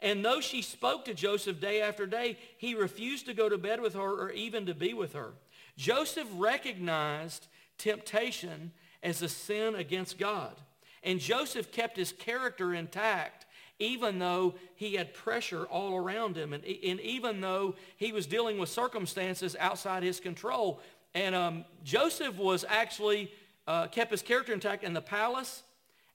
And 0.00 0.24
though 0.24 0.40
she 0.40 0.62
spoke 0.62 1.04
to 1.06 1.14
Joseph 1.14 1.60
day 1.60 1.82
after 1.82 2.06
day, 2.06 2.38
he 2.58 2.76
refused 2.76 3.26
to 3.26 3.34
go 3.34 3.48
to 3.48 3.58
bed 3.58 3.80
with 3.80 3.94
her 3.94 4.22
or 4.22 4.30
even 4.30 4.66
to 4.66 4.74
be 4.74 4.94
with 4.94 5.14
her. 5.14 5.32
Joseph 5.76 6.28
recognized 6.36 7.48
temptation 7.76 8.70
as 9.02 9.20
a 9.20 9.28
sin 9.28 9.74
against 9.74 10.16
God. 10.16 10.54
And 11.02 11.18
Joseph 11.18 11.72
kept 11.72 11.96
his 11.96 12.12
character 12.12 12.72
intact 12.72 13.46
even 13.80 14.20
though 14.20 14.54
he 14.76 14.94
had 14.94 15.12
pressure 15.12 15.64
all 15.64 15.96
around 15.96 16.36
him 16.36 16.52
and, 16.52 16.64
and 16.64 17.00
even 17.00 17.40
though 17.40 17.74
he 17.96 18.12
was 18.12 18.26
dealing 18.26 18.58
with 18.58 18.68
circumstances 18.68 19.56
outside 19.58 20.04
his 20.04 20.20
control. 20.20 20.80
And 21.14 21.34
um, 21.34 21.64
Joseph 21.82 22.36
was 22.36 22.64
actually 22.68 23.32
uh, 23.66 23.86
kept 23.88 24.10
his 24.10 24.22
character 24.22 24.52
intact 24.52 24.84
in 24.84 24.92
the 24.92 25.02
palace 25.02 25.62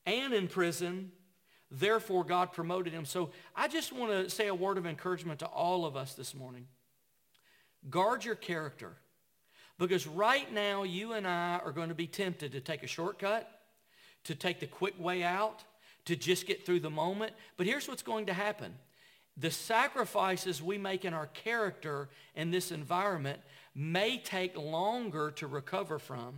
and 0.06 0.34
in 0.34 0.48
prison 0.48 1.12
Therefore, 1.72 2.26
God 2.26 2.52
promoted 2.52 2.92
him. 2.92 3.06
So 3.06 3.32
I 3.56 3.70
just 3.70 3.94
want 3.94 4.12
to 4.12 4.30
say 4.30 4.48
a 4.48 4.56
word 4.56 4.78
of 4.78 4.86
encouragement 4.86 5.40
to 5.40 5.46
all 5.46 5.86
of 5.86 5.96
us 5.96 6.14
this 6.14 6.36
morning. 6.36 6.68
Guard 7.90 8.26
your 8.26 8.36
character. 8.36 8.98
Because 9.80 10.06
right 10.06 10.52
now, 10.54 10.84
you 10.84 11.14
and 11.14 11.26
I 11.26 11.60
are 11.64 11.72
going 11.72 11.90
to 11.90 11.96
be 11.96 12.08
tempted 12.08 12.52
to 12.52 12.60
take 12.60 12.84
a 12.84 12.88
shortcut, 12.88 13.50
to 14.26 14.36
take 14.36 14.60
the 14.60 14.68
quick 14.68 15.00
way 15.00 15.24
out, 15.24 15.64
to 16.06 16.16
just 16.16 16.46
get 16.46 16.66
through 16.66 16.82
the 16.82 16.90
moment. 16.90 17.32
But 17.56 17.68
here's 17.68 17.88
what's 17.88 18.04
going 18.04 18.26
to 18.26 18.34
happen. 18.34 18.74
The 19.38 19.50
sacrifices 19.50 20.62
we 20.62 20.78
make 20.78 21.06
in 21.06 21.14
our 21.14 21.28
character 21.28 22.10
in 22.36 22.52
this 22.52 22.72
environment 22.72 23.40
may 23.74 24.18
take 24.18 24.58
longer 24.58 25.32
to 25.32 25.48
recover 25.48 26.00
from 26.00 26.34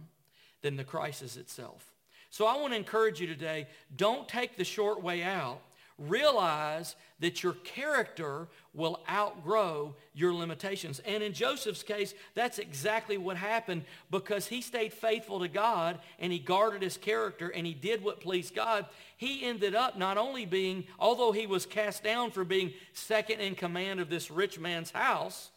than 0.64 0.76
the 0.76 0.84
crisis 0.84 1.38
itself. 1.38 1.94
So 2.32 2.48
I 2.48 2.58
want 2.58 2.74
to 2.74 2.78
encourage 2.78 3.22
you 3.22 3.28
today, 3.28 3.68
don't 3.96 4.28
take 4.28 4.58
the 4.58 4.64
short 4.64 5.04
way 5.04 5.22
out. 5.22 5.60
Realize 6.00 6.96
that 7.20 7.44
your 7.44 7.54
character 7.54 8.48
will 8.74 9.00
outgrow 9.08 9.94
your 10.16 10.34
limitations. 10.34 11.00
And 11.06 11.22
in 11.22 11.34
Joseph's 11.34 11.84
case, 11.84 12.16
that's 12.34 12.58
exactly 12.58 13.20
what 13.20 13.38
happened 13.38 13.84
because 14.10 14.48
he 14.48 14.62
stayed 14.62 14.92
faithful 14.92 15.40
to 15.42 15.48
God 15.48 16.00
and 16.18 16.34
he 16.34 16.40
guarded 16.40 16.82
his 16.82 16.98
character 16.98 17.50
and 17.50 17.68
he 17.68 17.76
did 17.76 18.04
what 18.04 18.22
pleased 18.22 18.56
God. 18.56 18.88
He 19.16 19.46
ended 19.46 19.76
up 19.76 19.96
not 19.96 20.18
only 20.18 20.48
being, 20.48 20.86
although 20.98 21.32
he 21.32 21.46
was 21.46 21.68
cast 21.68 22.04
down 22.04 22.32
for 22.32 22.44
being 22.44 22.74
second 22.94 23.40
in 23.42 23.54
command 23.54 24.00
of 24.00 24.10
this 24.10 24.32
rich 24.32 24.58
man's 24.58 24.90
house, 24.90 25.52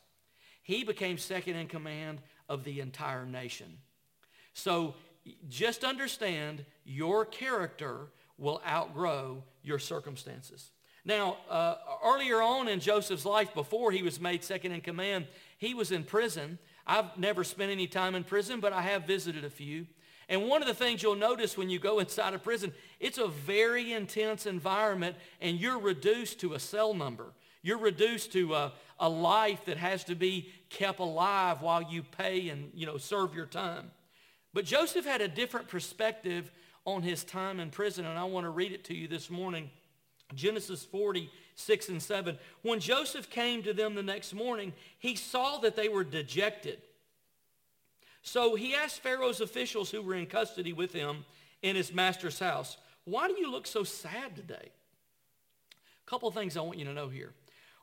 he 0.63 0.85
became 0.85 1.17
second 1.17 1.57
in 1.57 1.69
command 1.69 2.21
of 2.51 2.65
the 2.65 2.81
entire 2.81 3.25
nation. 3.25 3.79
So 4.57 4.95
just 5.51 5.85
understand 5.85 6.65
your 6.87 7.27
character 7.27 8.07
will 8.39 8.63
outgrow 8.67 9.43
your 9.63 9.79
circumstances. 9.79 10.71
Now, 11.05 11.37
uh, 11.51 11.77
earlier 12.03 12.41
on 12.41 12.67
in 12.67 12.81
Joseph's 12.81 13.27
life, 13.27 13.53
before 13.53 13.93
he 13.93 14.03
was 14.03 14.19
made 14.19 14.43
second 14.43 14.73
in 14.73 14.81
command, 14.81 15.27
he 15.59 15.75
was 15.75 15.93
in 15.93 16.05
prison. 16.05 16.59
I've 16.87 17.19
never 17.19 17.45
spent 17.45 17.71
any 17.71 17.87
time 17.87 18.15
in 18.15 18.25
prison, 18.25 18.61
but 18.61 18.73
I 18.73 18.81
have 18.81 19.07
visited 19.07 19.45
a 19.45 19.51
few. 19.51 19.87
And 20.27 20.49
one 20.49 20.63
of 20.63 20.69
the 20.69 20.75
things 20.75 21.03
you'll 21.03 21.17
notice 21.17 21.59
when 21.59 21.69
you 21.69 21.79
go 21.79 21.99
inside 22.01 22.33
a 22.33 22.39
prison, 22.39 22.73
it's 22.99 23.19
a 23.19 23.29
very 23.29 23.93
intense 23.93 24.47
environment, 24.47 25.17
and 25.43 25.61
you're 25.61 25.79
reduced 25.79 26.41
to 26.41 26.55
a 26.55 26.59
cell 26.59 26.95
number. 26.95 27.27
You're 27.63 27.79
reduced 27.79 28.33
to 28.33 28.55
a, 28.55 28.73
a 28.99 29.09
life 29.09 29.67
that 29.67 29.77
has 29.77 30.05
to 30.05 30.15
be 30.15 30.51
kept 30.71 30.99
alive 30.99 31.61
while 31.61 31.83
you 31.83 32.03
pay 32.03 32.49
and 32.49 32.71
you 32.75 32.87
know 32.87 32.97
serve 32.97 33.35
your 33.35 33.47
time. 33.47 33.91
But 34.57 34.65
Joseph 34.65 35.05
had 35.05 35.21
a 35.21 35.29
different 35.29 35.69
perspective 35.69 36.51
on 36.87 37.03
his 37.03 37.25
time 37.25 37.61
in 37.61 37.69
prison, 37.69 38.07
and 38.07 38.19
I 38.19 38.25
want 38.25 38.47
to 38.47 38.51
read 38.51 38.73
it 38.73 38.85
to 38.85 38.95
you 38.95 39.07
this 39.07 39.29
morning. 39.29 39.69
Genesis 40.35 40.83
40, 40.83 41.31
6 41.57 41.89
and 41.91 42.03
7. 42.03 42.39
When 42.63 42.81
Joseph 42.81 43.29
came 43.29 43.63
to 43.65 43.75
them 43.75 43.95
the 43.95 44.03
next 44.03 44.33
morning, 44.33 44.73
he 44.99 45.15
saw 45.15 45.59
that 45.59 45.77
they 45.77 45.91
were 45.91 46.05
dejected. 46.05 46.79
So 48.23 48.55
he 48.55 48.75
asked 48.75 49.03
Pharaoh's 49.03 49.43
officials 49.43 49.91
who 49.91 50.01
were 50.01 50.15
in 50.15 50.25
custody 50.25 50.73
with 50.73 50.95
him 50.95 51.27
in 51.61 51.77
his 51.77 51.93
master's 51.93 52.39
house, 52.39 52.79
why 53.05 53.29
do 53.29 53.35
you 53.39 53.51
look 53.51 53.67
so 53.67 53.85
sad 53.85 54.37
today? 54.37 54.71
A 55.71 56.11
couple 56.11 56.31
of 56.31 56.35
things 56.35 56.57
I 56.57 56.63
want 56.63 56.79
you 56.79 56.87
to 56.87 56.95
know 56.95 57.11
here. 57.11 57.35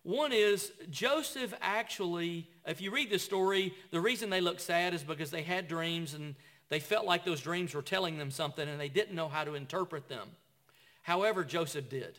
One 0.01 0.33
is 0.33 0.71
Joseph 0.89 1.53
actually, 1.61 2.49
if 2.65 2.81
you 2.81 2.89
read 2.89 3.11
the 3.11 3.19
story, 3.19 3.75
the 3.91 4.01
reason 4.01 4.31
they 4.31 4.41
look 4.41 4.59
sad 4.59 4.95
is 4.95 5.03
because 5.03 5.29
they 5.29 5.43
had 5.43 5.67
dreams 5.67 6.15
and 6.15 6.33
they 6.69 6.79
felt 6.79 7.05
like 7.05 7.25
those 7.25 7.41
dreams 7.41 7.73
were 7.73 7.81
telling 7.81 8.17
them 8.17 8.31
something 8.31 8.67
and 8.67 8.79
they 8.79 8.89
didn't 8.89 9.15
know 9.15 9.27
how 9.27 9.43
to 9.43 9.55
interpret 9.55 10.09
them. 10.09 10.29
However, 11.03 11.43
Joseph 11.43 11.89
did. 11.89 12.17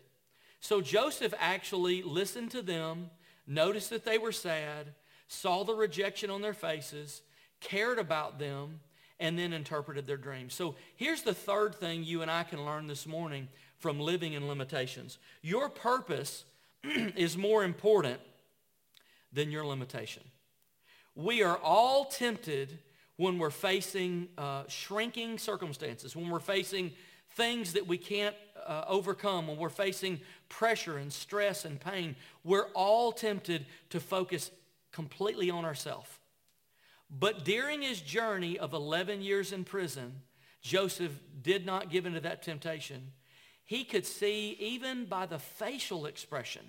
So 0.61 0.81
Joseph 0.81 1.35
actually 1.39 2.03
listened 2.03 2.51
to 2.53 2.63
them, 2.63 3.11
noticed 3.47 3.91
that 3.91 4.05
they 4.05 4.19
were 4.19 4.33
sad, 4.33 4.95
saw 5.29 5.65
the 5.65 5.75
rejection 5.75 6.31
on 6.31 6.43
their 6.43 6.55
faces, 6.55 7.23
cared 7.61 7.99
about 7.99 8.39
them, 8.39 8.81
and 9.21 9.39
then 9.39 9.53
interpreted 9.53 10.07
their 10.07 10.17
dreams. 10.17 10.55
So 10.55 10.75
here's 10.97 11.23
the 11.23 11.35
third 11.35 11.75
thing 11.75 12.05
you 12.05 12.23
and 12.23 12.31
I 12.31 12.43
can 12.43 12.65
learn 12.65 12.87
this 12.87 13.07
morning 13.07 13.49
from 13.79 14.01
living 14.01 14.33
in 14.33 14.49
limitations. 14.49 15.19
Your 15.43 15.69
purpose 15.69 16.45
is 16.85 17.37
more 17.37 17.65
important 17.65 18.21
than 19.33 19.51
your 19.51 19.67
limitation. 19.67 20.23
We 21.15 21.43
are 21.43 21.59
all 21.59 22.07
tempted 22.07 22.79
when 23.17 23.39
we're 23.39 23.51
facing 23.51 24.29
uh, 24.37 24.65
shrinking 24.67 25.39
circumstances, 25.39 26.17
when 26.17 26.29
we're 26.29 26.41
facing 26.41 26.93
things 27.31 27.73
that 27.75 27.87
we 27.87 27.99
can't 27.99 28.35
uh, 28.67 28.85
overcome, 28.87 29.47
when 29.47 29.57
we're 29.57 29.69
facing 29.69 30.21
pressure 30.49 30.97
and 30.97 31.13
stress 31.13 31.65
and 31.65 31.81
pain, 31.81 32.17
we're 32.43 32.69
all 32.75 33.13
tempted 33.13 33.67
to 33.91 34.01
focus 34.01 34.51
completely 34.93 35.51
on 35.51 35.65
ourselves. 35.65 36.09
But 37.11 37.45
during 37.45 37.83
his 37.83 38.01
journey 38.01 38.59
of 38.59 38.73
11 38.73 39.23
years 39.23 39.53
in 39.53 39.65
prison, 39.65 40.23
Joseph 40.63 41.13
did 41.43 41.67
not 41.67 41.91
give 41.91 42.07
into 42.07 42.21
that 42.21 42.43
temptation. 42.43 43.13
He 43.65 43.85
could 43.85 44.07
see, 44.07 44.57
even 44.59 45.05
by 45.05 45.27
the 45.27 45.39
facial 45.39 46.07
expression 46.07 46.63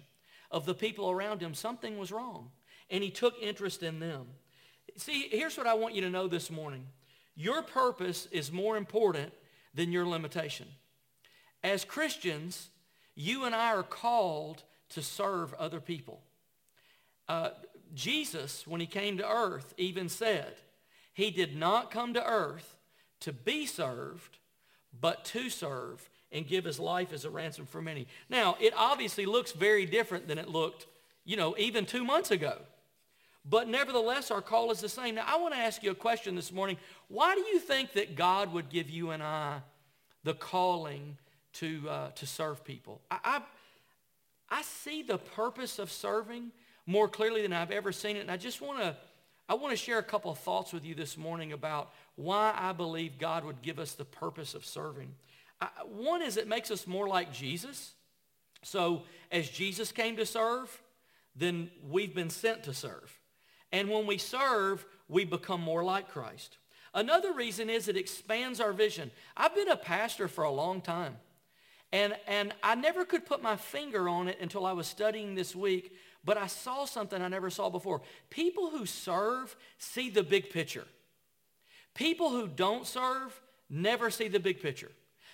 of 0.52 0.66
the 0.66 0.74
people 0.74 1.10
around 1.10 1.42
him, 1.42 1.54
something 1.54 1.98
was 1.98 2.12
wrong. 2.12 2.52
And 2.90 3.04
he 3.04 3.10
took 3.10 3.36
interest 3.42 3.82
in 3.84 4.00
them. 4.00 4.28
See, 4.98 5.28
here's 5.30 5.58
what 5.58 5.68
I 5.68 5.74
want 5.74 5.96
you 5.96 6.02
to 6.02 6.10
know 6.10 6.28
this 6.28 6.50
morning. 6.50 6.86
Your 7.36 7.62
purpose 7.62 8.28
is 8.32 8.52
more 8.52 8.78
important 8.78 9.34
than 9.74 9.92
your 9.92 10.06
limitation. 10.06 10.68
As 11.64 11.84
Christians, 11.84 12.70
you 13.16 13.44
and 13.44 13.54
I 13.54 13.74
are 13.74 13.84
called 13.84 14.64
to 14.90 15.02
serve 15.02 15.54
other 15.56 15.80
people. 15.80 16.22
Uh, 17.28 17.50
Jesus, 17.94 18.66
when 18.66 18.80
he 18.80 18.88
came 18.88 19.18
to 19.18 19.30
earth, 19.30 19.74
even 19.78 20.08
said, 20.08 20.54
he 21.14 21.32
did 21.32 21.56
not 21.56 21.92
come 21.92 22.14
to 22.14 22.26
earth 22.26 22.76
to 23.22 23.34
be 23.34 23.66
served, 23.66 24.38
but 25.00 25.26
to 25.26 25.50
serve 25.50 26.08
and 26.32 26.48
give 26.48 26.66
his 26.66 26.80
life 26.80 27.14
as 27.14 27.26
a 27.26 27.30
ransom 27.30 27.66
for 27.66 27.82
many. 27.82 28.08
Now, 28.30 28.58
it 28.60 28.74
obviously 28.76 29.26
looks 29.26 29.52
very 29.52 29.86
different 29.86 30.28
than 30.28 30.38
it 30.38 30.50
looked, 30.50 30.88
you 31.24 31.38
know, 31.38 31.56
even 31.58 31.86
two 31.86 32.04
months 32.04 32.32
ago. 32.32 32.58
But 33.48 33.68
nevertheless, 33.68 34.32
our 34.32 34.42
call 34.42 34.72
is 34.72 34.82
the 34.82 34.90
same. 34.90 35.16
Now, 35.16 35.26
I 35.28 35.38
want 35.38 35.54
to 35.54 35.60
ask 35.60 35.84
you 35.84 35.92
a 35.92 35.96
question 35.96 36.36
this 36.36 36.52
morning. 36.52 36.78
Why 37.10 37.36
do 37.36 37.42
you 37.42 37.60
think 37.60 37.94
that 37.94 38.16
God 38.16 38.52
would 38.54 38.70
give 38.70 38.90
you 38.90 39.12
and 39.12 39.22
I 39.22 39.60
the 40.24 40.34
calling 40.34 41.18
to, 41.54 41.88
uh, 41.88 42.10
to 42.12 42.26
serve 42.26 42.64
people? 42.64 43.02
I, 43.12 43.20
I, 43.24 43.42
I 44.50 44.62
see 44.64 45.04
the 45.04 45.20
purpose 45.20 45.78
of 45.78 45.92
serving 45.92 46.52
more 46.88 47.08
clearly 47.08 47.44
than 47.44 47.54
I've 47.54 47.72
ever 47.72 47.92
seen 47.92 48.16
it. 48.16 48.22
And 48.22 48.32
I 48.32 48.38
just 48.38 48.62
want 48.62 48.80
to 48.80 48.96
I 49.48 49.54
want 49.54 49.72
to 49.72 49.78
share 49.78 50.00
a 50.00 50.04
couple 50.04 50.32
of 50.32 50.40
thoughts 50.40 50.74
with 50.74 50.84
you 50.84 50.96
this 50.96 51.18
morning 51.18 51.52
about 51.52 51.92
why 52.16 52.52
I 52.58 52.74
believe 52.74 53.20
God 53.20 53.46
would 53.46 53.62
give 53.62 53.78
us 53.78 53.94
the 53.94 54.06
purpose 54.06 54.56
of 54.56 54.66
serving. 54.66 55.14
I, 55.62 55.68
one 55.86 56.24
is 56.24 56.38
it 56.38 56.48
makes 56.48 56.72
us 56.72 56.88
more 56.88 57.08
like 57.08 57.32
Jesus. 57.32 57.94
So 58.64 59.04
as 59.32 59.48
Jesus 59.48 59.92
came 59.92 60.16
to 60.16 60.26
serve, 60.26 60.82
then 61.36 61.70
we've 61.88 62.16
been 62.16 62.32
sent 62.32 62.64
to 62.64 62.74
serve. 62.74 63.16
And 63.76 63.90
when 63.90 64.08
we 64.08 64.18
serve, 64.18 64.86
we 65.10 65.26
become 65.26 65.60
more 65.60 65.84
like 65.84 66.08
Christ. 66.08 66.60
Another 66.94 67.34
reason 67.34 67.70
is 67.70 67.90
it 67.90 67.98
expands 67.98 68.62
our 68.62 68.72
vision. 68.72 69.12
I've 69.36 69.54
been 69.54 69.68
a 69.68 69.76
pastor 69.76 70.30
for 70.30 70.46
a 70.46 70.50
long 70.50 70.80
time. 70.80 71.18
And, 71.92 72.16
and 72.26 72.54
I 72.64 72.76
never 72.76 73.04
could 73.04 73.26
put 73.26 73.44
my 73.44 73.58
finger 73.58 74.08
on 74.08 74.30
it 74.30 74.38
until 74.40 74.66
I 74.66 74.72
was 74.72 74.88
studying 74.88 75.36
this 75.36 75.54
week, 75.54 75.94
but 76.24 76.38
I 76.38 76.48
saw 76.48 76.86
something 76.86 77.22
I 77.22 77.28
never 77.28 77.50
saw 77.50 77.70
before. 77.70 78.02
People 78.30 78.70
who 78.70 78.86
serve 78.86 79.54
see 79.78 80.10
the 80.10 80.24
big 80.24 80.52
picture. 80.52 80.86
People 81.94 82.30
who 82.30 82.48
don't 82.48 82.88
serve 82.88 83.42
never 83.70 84.10
see 84.10 84.30
the 84.30 84.40
big 84.40 84.62
picture. 84.62 84.92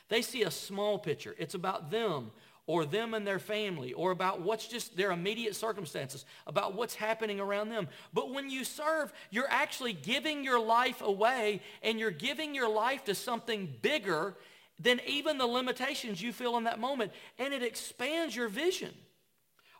They 0.09 0.23
see 0.23 0.41
a 0.41 0.51
small 0.51 0.97
picture. 0.97 1.35
It's 1.37 1.53
about 1.53 1.91
them 1.91 2.31
or 2.67 2.85
them 2.85 3.13
and 3.13 3.25
their 3.25 3.39
family 3.39 3.93
or 3.93 4.11
about 4.11 4.41
what's 4.41 4.67
just 4.67 4.95
their 4.95 5.11
immediate 5.11 5.55
circumstances, 5.55 6.25
about 6.47 6.75
what's 6.75 6.95
happening 6.95 7.39
around 7.39 7.69
them. 7.69 7.87
But 8.13 8.33
when 8.33 8.49
you 8.49 8.63
serve, 8.63 9.11
you're 9.29 9.49
actually 9.49 9.93
giving 9.93 10.43
your 10.43 10.59
life 10.59 11.01
away 11.01 11.61
and 11.81 11.99
you're 11.99 12.11
giving 12.11 12.53
your 12.53 12.69
life 12.69 13.03
to 13.05 13.15
something 13.15 13.73
bigger 13.81 14.35
than 14.79 15.01
even 15.05 15.37
the 15.37 15.45
limitations 15.45 16.21
you 16.21 16.31
feel 16.31 16.57
in 16.57 16.63
that 16.65 16.79
moment. 16.79 17.11
And 17.37 17.53
it 17.53 17.63
expands 17.63 18.35
your 18.35 18.47
vision. 18.47 18.93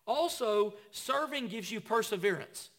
Also, 0.07 0.73
serving 0.91 1.47
gives 1.47 1.71
you 1.71 1.79
perseverance. 1.79 2.69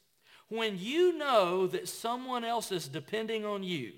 When 0.48 0.78
you 0.78 1.16
know 1.16 1.66
that 1.68 1.88
someone 1.88 2.44
else 2.44 2.72
is 2.72 2.88
depending 2.88 3.46
on 3.46 3.62
you, 3.62 3.92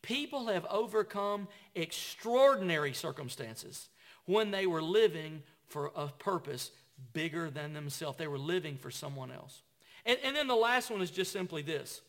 people 0.00 0.46
have 0.46 0.64
overcome 0.70 1.48
extraordinary 1.74 2.94
circumstances 2.94 3.88
when 4.26 4.50
they 4.50 4.66
were 4.66 4.82
living 4.82 5.42
for 5.68 5.90
a 5.96 6.08
purpose 6.08 6.70
bigger 7.12 7.50
than 7.50 7.72
themselves. 7.72 8.18
They 8.18 8.26
were 8.26 8.38
living 8.38 8.76
for 8.76 8.90
someone 8.90 9.30
else. 9.30 9.62
And, 10.06 10.18
and 10.24 10.36
then 10.36 10.46
the 10.46 10.54
last 10.54 10.90
one 10.90 11.02
is 11.02 11.10
just 11.10 11.32
simply 11.32 11.62
this. 11.62 12.00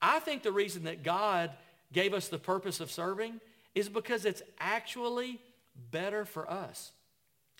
I 0.00 0.18
think 0.18 0.42
the 0.42 0.52
reason 0.52 0.84
that 0.84 1.02
God 1.02 1.50
gave 1.92 2.14
us 2.14 2.28
the 2.28 2.38
purpose 2.38 2.80
of 2.80 2.90
serving 2.90 3.40
is 3.74 3.88
because 3.88 4.24
it's 4.24 4.42
actually 4.58 5.40
better 5.90 6.24
for 6.24 6.50
us. 6.50 6.92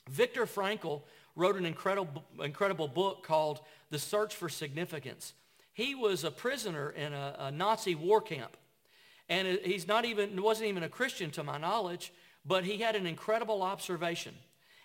Viktor 0.09 0.47
Frankl 0.47 1.03
wrote 1.37 1.57
an 1.57 1.65
incredible, 1.65 2.25
incredible 2.43 2.89
book 2.89 3.23
called 3.23 3.61
The 3.91 3.99
Search 3.99 4.35
for 4.35 4.49
Significance. 4.49 5.33
He 5.73 5.95
was 5.95 6.25
a 6.25 6.31
prisoner 6.31 6.91
in 6.91 7.13
a, 7.13 7.37
a 7.39 7.51
Nazi 7.51 7.95
war 7.95 8.21
camp. 8.21 8.57
And 9.29 9.61
he's 9.65 9.87
not 9.87 10.05
even, 10.05 10.41
wasn't 10.43 10.69
even 10.69 10.83
a 10.83 10.89
Christian 10.89 11.31
to 11.33 11.45
my 11.45 11.57
knowledge, 11.57 12.13
but 12.45 12.65
he 12.65 12.79
had 12.79 12.97
an 12.97 13.07
incredible 13.07 13.63
observation. 13.63 14.35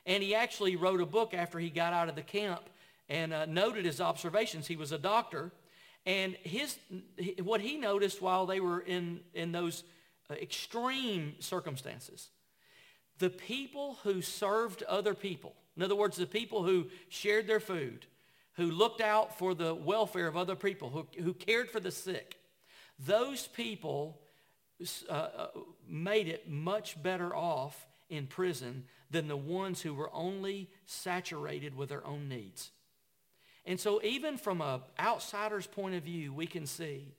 And 0.06 0.24
he 0.24 0.36
actually 0.36 0.76
wrote 0.76 1.02
a 1.02 1.06
book 1.06 1.34
after 1.34 1.60
he 1.60 1.70
got 1.70 1.94
out 1.94 2.10
of 2.10 2.16
the 2.16 2.22
camp 2.22 2.70
and 3.10 3.34
uh, 3.34 3.46
noted 3.46 3.86
his 3.86 4.00
observations. 4.00 4.68
He 4.68 4.76
was 4.76 4.92
a 4.92 4.98
doctor. 4.98 5.52
And 6.06 6.36
his, 6.44 6.78
what 7.44 7.60
he 7.60 7.78
noticed 7.78 8.22
while 8.22 8.46
they 8.46 8.60
were 8.60 8.80
in, 8.80 9.20
in 9.34 9.52
those 9.52 9.84
uh, 10.30 10.36
extreme 10.36 11.36
circumstances, 11.40 12.30
the 13.20 13.30
people 13.30 13.98
who 14.04 14.22
served 14.22 14.84
other 14.84 15.14
people, 15.14 15.54
in 15.76 15.84
other 15.84 15.96
words, 15.96 16.18
the 16.18 16.26
people 16.26 16.64
who 16.64 16.88
shared 17.10 17.48
their 17.48 17.60
food, 17.60 18.06
who 18.54 18.72
looked 18.72 19.02
out 19.02 19.38
for 19.38 19.54
the 19.54 19.76
welfare 19.76 20.28
of 20.28 20.38
other 20.38 20.56
people, 20.56 20.90
who, 20.90 21.08
who 21.22 21.34
cared 21.34 21.70
for 21.70 21.80
the 21.80 21.92
sick, 21.92 22.38
those 23.00 23.48
people 23.48 24.20
uh, 25.10 25.12
uh, 25.14 25.48
made 25.88 26.28
it 26.28 26.50
much 26.50 27.02
better 27.02 27.36
off 27.36 27.88
in 28.10 28.28
prison 28.28 28.86
than 29.10 29.28
the 29.28 29.38
ones 29.38 29.82
who 29.82 29.94
were 29.94 30.10
only 30.14 30.70
saturated 30.86 31.76
with 31.76 31.90
their 31.90 32.06
own 32.06 32.30
needs. 32.30 32.72
And 33.66 33.80
so 33.80 34.02
even 34.04 34.38
from 34.38 34.62
an 34.62 34.82
outsider's 35.00 35.68
point 35.68 35.96
of 35.96 36.04
view, 36.04 36.34
we 36.34 36.48
can 36.48 36.66
see 36.66 37.14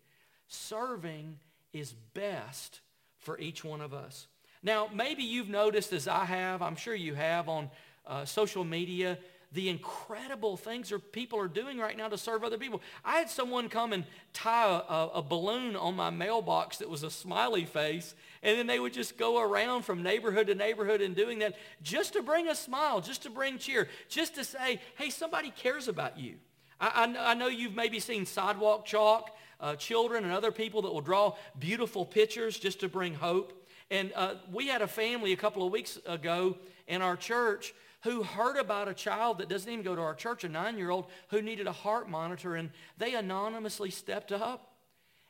serving 0.47 1.39
is 1.73 1.93
best 2.15 2.81
for 3.19 3.39
each 3.39 3.65
one 3.65 3.81
of 3.81 3.93
us. 3.93 4.27
Now, 4.63 4.89
maybe 4.93 5.23
you've 5.23 5.51
noticed, 5.51 5.93
as 5.93 6.09
I 6.09 6.25
have, 6.25 6.63
I'm 6.63 6.77
sure 6.77 6.95
you 6.95 7.15
have 7.15 7.49
on 7.49 7.71
uh, 8.07 8.25
social 8.25 8.65
media, 8.65 9.19
the 9.53 9.69
incredible 9.69 10.57
things 10.57 10.91
that 10.91 11.13
people 11.13 11.39
are 11.39 11.49
doing 11.49 11.79
right 11.79 11.97
now 11.97 12.09
to 12.09 12.19
serve 12.19 12.45
other 12.45 12.59
people. 12.59 12.83
I 13.05 13.19
had 13.19 13.31
someone 13.31 13.69
come 13.69 13.95
and 13.95 14.05
tie 14.35 14.83
a, 14.89 15.09
a, 15.15 15.23
balloon 15.23 15.75
on 15.75 15.97
my 15.97 16.11
mailbox 16.11 16.79
that 16.79 16.91
was 16.91 17.03
a 17.03 17.11
smiley 17.11 17.65
face, 17.65 18.15
and 18.43 18.59
then 18.59 18.67
they 18.67 18.79
would 18.79 18.93
just 18.93 19.17
go 19.17 19.41
around 19.41 19.83
from 19.83 20.03
neighborhood 20.03 20.49
to 20.49 20.55
neighborhood 20.55 21.01
and 21.01 21.17
doing 21.17 21.39
that 21.39 21.57
just 21.83 22.13
to 22.13 22.23
bring 22.23 22.49
a 22.49 22.55
smile, 22.55 23.01
just 23.01 23.23
to 23.23 23.31
bring 23.31 23.57
cheer, 23.57 23.89
just 24.09 24.35
to 24.35 24.45
say, 24.45 24.81
hey, 24.99 25.09
somebody 25.09 25.51
cares 25.51 25.89
about 25.89 26.19
you. 26.19 26.35
I, 26.79 27.07
I, 27.17 27.31
I 27.31 27.35
know 27.35 27.49
you've 27.49 27.75
maybe 27.75 28.01
seen 28.01 28.27
sidewalk 28.27 28.85
chalk, 28.85 29.35
uh, 29.61 29.77
children 29.77 30.25
and 30.25 30.33
other 30.33 30.53
people 30.53 30.83
that 30.83 30.93
will 30.93 31.01
draw 31.01 31.35
beautiful 31.59 32.05
pictures 32.05 32.59
just 32.59 32.81
to 32.81 32.89
bring 32.89 33.15
hope. 33.15 33.67
And 33.91 34.13
uh, 34.15 34.35
we 34.53 34.69
had 34.69 34.83
a 34.83 34.87
family 34.87 35.33
a 35.33 35.37
couple 35.37 35.67
of 35.67 35.73
weeks 35.73 35.99
ago 36.07 36.59
in 36.87 37.01
our 37.01 37.17
church 37.17 37.75
who 38.09 38.23
heard 38.23 38.57
about 38.57 38.89
a 38.89 38.95
child 38.95 39.39
that 39.39 39.49
doesn't 39.49 39.71
even 39.71 39.85
go 39.85 39.95
to 39.95 40.01
our 40.01 40.15
church, 40.15 40.43
a 40.43 40.49
nine-year-old, 40.49 41.07
who 41.29 41.43
needed 41.43 41.67
a 41.67 41.73
heart 41.73 42.09
monitor, 42.09 42.57
and 42.57 42.71
they 42.97 43.15
anonymously 43.15 43.91
stepped 43.91 44.33
up 44.33 44.73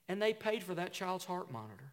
and 0.08 0.22
they 0.22 0.32
paid 0.32 0.62
for 0.62 0.74
that 0.74 0.92
child's 0.92 1.24
heart 1.24 1.50
monitor. 1.50 1.92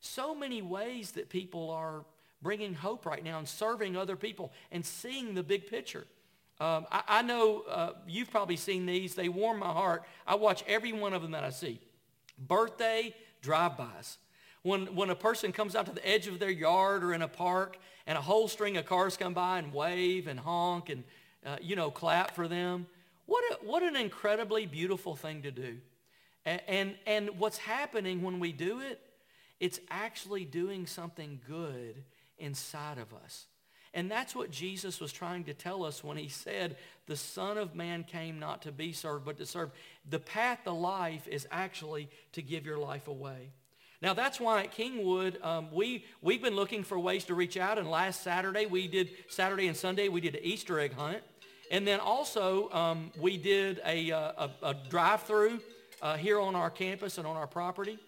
So 0.00 0.34
many 0.34 0.62
ways 0.62 1.12
that 1.12 1.30
people 1.30 1.70
are 1.70 2.04
bringing 2.42 2.74
hope 2.74 3.06
right 3.06 3.24
now 3.24 3.38
and 3.38 3.48
serving 3.48 3.96
other 3.96 4.14
people 4.14 4.52
and 4.70 4.84
seeing 4.84 5.34
the 5.34 5.42
big 5.42 5.66
picture. 5.66 6.06
Um, 6.60 6.86
I, 6.92 7.02
I, 7.08 7.22
know 7.22 7.62
uh, 7.68 7.92
you've 8.06 8.30
probably 8.30 8.56
seen 8.56 8.84
these. 8.84 9.14
They 9.14 9.30
warm 9.30 9.58
my 9.58 9.72
heart. 9.72 10.04
I 10.26 10.34
watch 10.34 10.62
every 10.66 10.92
one 10.92 11.14
of 11.14 11.22
them 11.22 11.30
that 11.30 11.44
I 11.44 11.50
see. 11.50 11.80
Birthday 12.38 13.14
drive-bys. 13.40 14.18
When, 14.62 14.94
when 14.94 15.10
a 15.10 15.14
person 15.14 15.52
comes 15.52 15.74
out 15.74 15.86
to 15.86 15.92
the 15.92 16.06
edge 16.06 16.26
of 16.26 16.38
their 16.38 16.50
yard 16.50 17.02
or 17.02 17.14
in 17.14 17.22
a 17.22 17.28
park 17.28 17.78
and 18.06 18.18
a 18.18 18.20
whole 18.20 18.46
string 18.46 18.76
of 18.76 18.84
cars 18.84 19.16
come 19.16 19.32
by 19.32 19.58
and 19.58 19.72
wave 19.72 20.26
and 20.26 20.38
honk 20.38 20.90
and, 20.90 21.04
uh, 21.46 21.56
you 21.62 21.76
know, 21.76 21.90
clap 21.90 22.34
for 22.34 22.46
them, 22.46 22.86
what, 23.26 23.42
a, 23.52 23.64
what 23.64 23.82
an 23.82 23.96
incredibly 23.96 24.66
beautiful 24.66 25.16
thing 25.16 25.42
to 25.42 25.50
do. 25.50 25.78
And, 26.44 26.60
and, 26.68 26.94
and 27.06 27.30
what's 27.38 27.58
happening 27.58 28.22
when 28.22 28.40
we 28.40 28.52
do 28.52 28.80
it, 28.80 29.00
it's 29.60 29.80
actually 29.90 30.44
doing 30.44 30.86
something 30.86 31.40
good 31.46 32.02
inside 32.38 32.98
of 32.98 33.14
us. 33.14 33.46
And 33.92 34.10
that's 34.10 34.34
what 34.34 34.50
Jesus 34.50 35.00
was 35.00 35.12
trying 35.12 35.44
to 35.44 35.54
tell 35.54 35.84
us 35.84 36.04
when 36.04 36.16
he 36.16 36.28
said, 36.28 36.76
the 37.06 37.16
Son 37.16 37.58
of 37.58 37.74
Man 37.74 38.04
came 38.04 38.38
not 38.38 38.62
to 38.62 38.72
be 38.72 38.92
served, 38.92 39.24
but 39.24 39.36
to 39.38 39.46
serve. 39.46 39.70
The 40.08 40.20
path 40.20 40.60
to 40.64 40.70
life 40.70 41.26
is 41.26 41.46
actually 41.50 42.08
to 42.32 42.42
give 42.42 42.64
your 42.64 42.78
life 42.78 43.08
away. 43.08 43.50
Now 44.02 44.14
that's 44.14 44.40
why 44.40 44.62
at 44.62 44.74
Kingwood, 44.74 45.44
um, 45.44 45.68
we, 45.72 46.04
we've 46.22 46.42
been 46.42 46.56
looking 46.56 46.82
for 46.82 46.98
ways 46.98 47.24
to 47.24 47.34
reach 47.34 47.56
out. 47.56 47.78
And 47.78 47.90
last 47.90 48.22
Saturday, 48.22 48.66
we 48.66 48.88
did, 48.88 49.10
Saturday 49.28 49.66
and 49.66 49.76
Sunday, 49.76 50.08
we 50.08 50.20
did 50.20 50.34
an 50.34 50.42
Easter 50.42 50.80
egg 50.80 50.94
hunt. 50.94 51.22
And 51.70 51.86
then 51.86 52.00
also, 52.00 52.70
um, 52.70 53.12
we 53.20 53.36
did 53.36 53.80
a, 53.84 54.10
uh, 54.10 54.48
a, 54.62 54.68
a 54.70 54.74
drive-through 54.88 55.60
uh, 56.02 56.16
here 56.16 56.40
on 56.40 56.56
our 56.56 56.70
campus 56.70 57.18
and 57.18 57.26
on 57.26 57.36
our 57.36 57.46
property. 57.46 57.98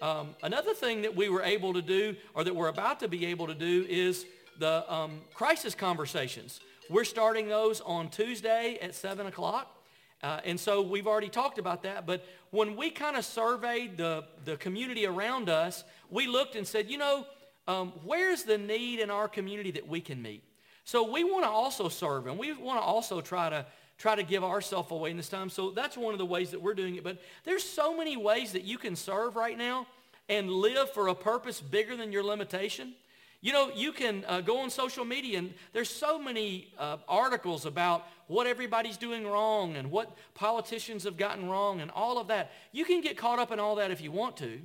Um, 0.00 0.36
another 0.42 0.74
thing 0.74 1.02
that 1.02 1.16
we 1.16 1.28
were 1.28 1.42
able 1.42 1.72
to 1.72 1.82
do, 1.82 2.14
or 2.34 2.44
that 2.44 2.54
we're 2.54 2.68
about 2.68 3.00
to 3.00 3.08
be 3.08 3.26
able 3.26 3.48
to 3.48 3.54
do, 3.54 3.86
is 3.88 4.26
the 4.58 4.92
um, 4.92 5.22
crisis 5.34 5.74
conversations. 5.74 6.60
We're 6.90 7.04
starting 7.04 7.48
those 7.48 7.80
on 7.80 8.08
Tuesday 8.10 8.78
at 8.80 8.94
7 8.94 9.26
o'clock. 9.26 9.77
Uh, 10.22 10.40
and 10.44 10.58
so 10.58 10.82
we've 10.82 11.06
already 11.06 11.28
talked 11.28 11.58
about 11.58 11.82
that. 11.84 12.06
But 12.06 12.24
when 12.50 12.76
we 12.76 12.90
kind 12.90 13.16
of 13.16 13.24
surveyed 13.24 13.96
the, 13.96 14.24
the 14.44 14.56
community 14.56 15.06
around 15.06 15.48
us, 15.48 15.84
we 16.10 16.26
looked 16.26 16.56
and 16.56 16.66
said, 16.66 16.90
you 16.90 16.98
know, 16.98 17.26
um, 17.68 17.92
where's 18.04 18.42
the 18.42 18.58
need 18.58 18.98
in 18.98 19.10
our 19.10 19.28
community 19.28 19.70
that 19.72 19.86
we 19.86 20.00
can 20.00 20.20
meet? 20.20 20.42
So 20.84 21.10
we 21.10 21.22
want 21.22 21.44
to 21.44 21.50
also 21.50 21.88
serve, 21.88 22.26
and 22.26 22.38
we 22.38 22.52
want 22.54 22.80
to 22.80 22.84
also 22.84 23.20
try 23.20 23.50
to 23.50 23.66
try 23.98 24.14
to 24.14 24.22
give 24.22 24.44
ourselves 24.44 24.90
away 24.92 25.10
in 25.10 25.16
this 25.16 25.28
time. 25.28 25.50
So 25.50 25.72
that's 25.72 25.96
one 25.96 26.14
of 26.14 26.18
the 26.18 26.26
ways 26.26 26.52
that 26.52 26.62
we're 26.62 26.74
doing 26.74 26.94
it. 26.94 27.04
But 27.04 27.18
there's 27.44 27.64
so 27.64 27.96
many 27.96 28.16
ways 28.16 28.52
that 28.52 28.62
you 28.62 28.78
can 28.78 28.94
serve 28.94 29.34
right 29.34 29.58
now 29.58 29.88
and 30.28 30.48
live 30.50 30.92
for 30.92 31.08
a 31.08 31.14
purpose 31.14 31.60
bigger 31.60 31.96
than 31.96 32.12
your 32.12 32.22
limitation. 32.22 32.94
You 33.40 33.52
know, 33.52 33.70
you 33.72 33.92
can 33.92 34.24
uh, 34.26 34.40
go 34.40 34.58
on 34.58 34.70
social 34.70 35.04
media 35.04 35.38
and 35.38 35.54
there's 35.72 35.88
so 35.88 36.18
many 36.18 36.72
uh, 36.76 36.96
articles 37.06 37.66
about 37.66 38.06
what 38.26 38.48
everybody's 38.48 38.96
doing 38.96 39.26
wrong 39.26 39.76
and 39.76 39.92
what 39.92 40.16
politicians 40.34 41.04
have 41.04 41.16
gotten 41.16 41.48
wrong 41.48 41.80
and 41.80 41.90
all 41.92 42.18
of 42.18 42.28
that. 42.28 42.50
You 42.72 42.84
can 42.84 43.00
get 43.00 43.16
caught 43.16 43.38
up 43.38 43.52
in 43.52 43.60
all 43.60 43.76
that 43.76 43.92
if 43.92 44.00
you 44.00 44.10
want 44.10 44.36
to. 44.38 44.60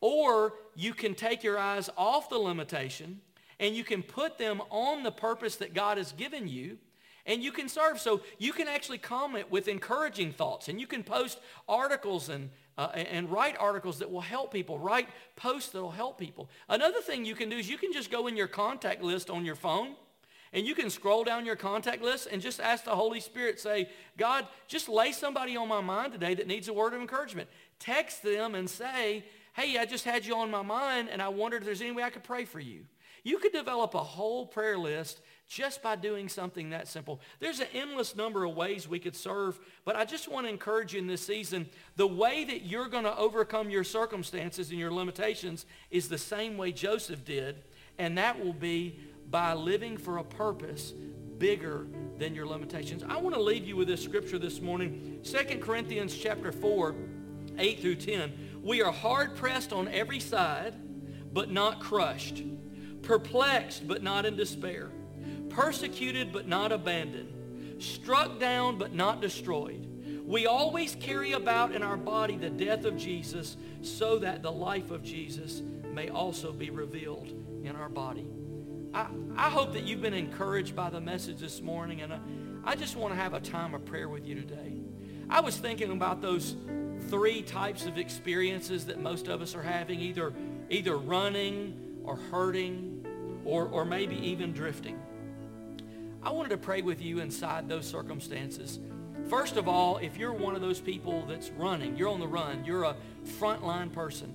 Or 0.00 0.54
you 0.74 0.94
can 0.94 1.14
take 1.14 1.44
your 1.44 1.58
eyes 1.58 1.88
off 1.96 2.28
the 2.28 2.38
limitation 2.38 3.20
and 3.60 3.76
you 3.76 3.84
can 3.84 4.02
put 4.02 4.36
them 4.36 4.60
on 4.70 5.04
the 5.04 5.12
purpose 5.12 5.56
that 5.56 5.72
God 5.72 5.96
has 5.96 6.10
given 6.10 6.48
you 6.48 6.78
and 7.24 7.40
you 7.40 7.52
can 7.52 7.68
serve. 7.68 8.00
So 8.00 8.22
you 8.36 8.52
can 8.52 8.66
actually 8.66 8.98
comment 8.98 9.48
with 9.48 9.68
encouraging 9.68 10.32
thoughts 10.32 10.68
and 10.68 10.80
you 10.80 10.88
can 10.88 11.04
post 11.04 11.38
articles 11.68 12.28
and 12.28 12.50
uh, 12.78 12.88
and 12.94 13.30
write 13.30 13.56
articles 13.58 13.98
that 13.98 14.10
will 14.10 14.20
help 14.20 14.52
people, 14.52 14.78
write 14.78 15.08
posts 15.36 15.70
that 15.70 15.82
will 15.82 15.90
help 15.90 16.18
people. 16.18 16.48
Another 16.68 17.00
thing 17.00 17.24
you 17.24 17.34
can 17.34 17.48
do 17.48 17.56
is 17.56 17.68
you 17.68 17.78
can 17.78 17.92
just 17.92 18.10
go 18.10 18.26
in 18.26 18.36
your 18.36 18.48
contact 18.48 19.02
list 19.02 19.30
on 19.30 19.44
your 19.44 19.54
phone 19.54 19.94
and 20.52 20.66
you 20.66 20.74
can 20.74 20.90
scroll 20.90 21.24
down 21.24 21.46
your 21.46 21.56
contact 21.56 22.02
list 22.02 22.28
and 22.30 22.42
just 22.42 22.60
ask 22.60 22.84
the 22.84 22.94
Holy 22.94 23.20
Spirit, 23.20 23.58
say, 23.58 23.88
God, 24.18 24.46
just 24.68 24.88
lay 24.88 25.12
somebody 25.12 25.56
on 25.56 25.68
my 25.68 25.80
mind 25.80 26.12
today 26.12 26.34
that 26.34 26.46
needs 26.46 26.68
a 26.68 26.72
word 26.72 26.92
of 26.92 27.00
encouragement. 27.00 27.48
Text 27.78 28.22
them 28.22 28.54
and 28.54 28.68
say, 28.68 29.24
hey, 29.54 29.78
I 29.78 29.86
just 29.86 30.04
had 30.04 30.26
you 30.26 30.36
on 30.36 30.50
my 30.50 30.62
mind 30.62 31.08
and 31.10 31.22
I 31.22 31.28
wondered 31.28 31.62
if 31.62 31.66
there's 31.66 31.80
any 31.80 31.92
way 31.92 32.02
I 32.02 32.10
could 32.10 32.24
pray 32.24 32.44
for 32.44 32.60
you. 32.60 32.84
You 33.24 33.38
could 33.38 33.52
develop 33.52 33.94
a 33.94 34.02
whole 34.02 34.46
prayer 34.46 34.76
list 34.76 35.20
just 35.52 35.82
by 35.82 35.94
doing 35.94 36.30
something 36.30 36.70
that 36.70 36.88
simple. 36.88 37.20
There's 37.38 37.60
an 37.60 37.66
endless 37.74 38.16
number 38.16 38.44
of 38.44 38.56
ways 38.56 38.88
we 38.88 38.98
could 38.98 39.14
serve, 39.14 39.60
but 39.84 39.96
I 39.96 40.06
just 40.06 40.26
want 40.26 40.46
to 40.46 40.50
encourage 40.50 40.94
you 40.94 40.98
in 40.98 41.06
this 41.06 41.20
season, 41.20 41.68
the 41.96 42.06
way 42.06 42.44
that 42.44 42.64
you're 42.64 42.88
going 42.88 43.04
to 43.04 43.14
overcome 43.18 43.68
your 43.68 43.84
circumstances 43.84 44.70
and 44.70 44.78
your 44.78 44.90
limitations 44.90 45.66
is 45.90 46.08
the 46.08 46.16
same 46.16 46.56
way 46.56 46.72
Joseph 46.72 47.22
did, 47.26 47.64
and 47.98 48.16
that 48.16 48.42
will 48.42 48.54
be 48.54 48.98
by 49.30 49.52
living 49.52 49.98
for 49.98 50.16
a 50.16 50.24
purpose 50.24 50.94
bigger 51.36 51.86
than 52.16 52.34
your 52.34 52.46
limitations. 52.46 53.02
I 53.06 53.18
want 53.18 53.34
to 53.34 53.42
leave 53.42 53.66
you 53.66 53.76
with 53.76 53.88
this 53.88 54.02
scripture 54.02 54.38
this 54.38 54.62
morning, 54.62 55.20
2 55.22 55.58
Corinthians 55.58 56.16
chapter 56.16 56.50
4, 56.50 56.94
8 57.58 57.80
through 57.80 57.96
10. 57.96 58.60
We 58.62 58.80
are 58.80 58.92
hard 58.92 59.36
pressed 59.36 59.74
on 59.74 59.88
every 59.88 60.20
side, 60.20 60.76
but 61.30 61.50
not 61.50 61.78
crushed, 61.78 62.42
perplexed, 63.02 63.86
but 63.86 64.02
not 64.02 64.24
in 64.24 64.34
despair 64.34 64.90
persecuted 65.54 66.32
but 66.32 66.48
not 66.48 66.72
abandoned, 66.72 67.82
struck 67.82 68.38
down 68.38 68.78
but 68.78 68.92
not 68.92 69.20
destroyed. 69.20 69.88
We 70.26 70.46
always 70.46 70.94
carry 70.94 71.32
about 71.32 71.72
in 71.72 71.82
our 71.82 71.96
body 71.96 72.36
the 72.36 72.50
death 72.50 72.84
of 72.84 72.96
Jesus 72.96 73.56
so 73.82 74.18
that 74.20 74.42
the 74.42 74.52
life 74.52 74.90
of 74.90 75.02
Jesus 75.02 75.62
may 75.92 76.08
also 76.08 76.52
be 76.52 76.70
revealed 76.70 77.32
in 77.64 77.76
our 77.76 77.88
body. 77.88 78.26
I, 78.94 79.06
I 79.36 79.50
hope 79.50 79.72
that 79.72 79.84
you've 79.84 80.02
been 80.02 80.14
encouraged 80.14 80.76
by 80.76 80.90
the 80.90 81.00
message 81.00 81.38
this 81.38 81.60
morning, 81.60 82.02
and 82.02 82.12
I, 82.12 82.20
I 82.64 82.76
just 82.76 82.96
want 82.96 83.14
to 83.14 83.20
have 83.20 83.34
a 83.34 83.40
time 83.40 83.74
of 83.74 83.84
prayer 83.84 84.08
with 84.08 84.26
you 84.26 84.34
today. 84.34 84.80
I 85.28 85.40
was 85.40 85.56
thinking 85.56 85.90
about 85.90 86.20
those 86.20 86.56
three 87.08 87.42
types 87.42 87.86
of 87.86 87.98
experiences 87.98 88.86
that 88.86 89.00
most 89.00 89.28
of 89.28 89.42
us 89.42 89.54
are 89.54 89.62
having, 89.62 90.00
either, 90.00 90.32
either 90.70 90.96
running 90.96 92.00
or 92.04 92.16
hurting 92.16 93.04
or, 93.44 93.66
or 93.66 93.84
maybe 93.84 94.16
even 94.16 94.52
drifting. 94.52 94.98
I 96.22 96.30
wanted 96.30 96.50
to 96.50 96.58
pray 96.58 96.82
with 96.82 97.02
you 97.02 97.18
inside 97.18 97.68
those 97.68 97.86
circumstances. 97.86 98.78
First 99.28 99.56
of 99.56 99.66
all, 99.66 99.98
if 99.98 100.16
you're 100.16 100.32
one 100.32 100.54
of 100.54 100.60
those 100.60 100.80
people 100.80 101.24
that's 101.26 101.50
running, 101.50 101.96
you're 101.96 102.08
on 102.08 102.20
the 102.20 102.28
run, 102.28 102.64
you're 102.64 102.84
a 102.84 102.96
frontline 103.40 103.92
person, 103.92 104.34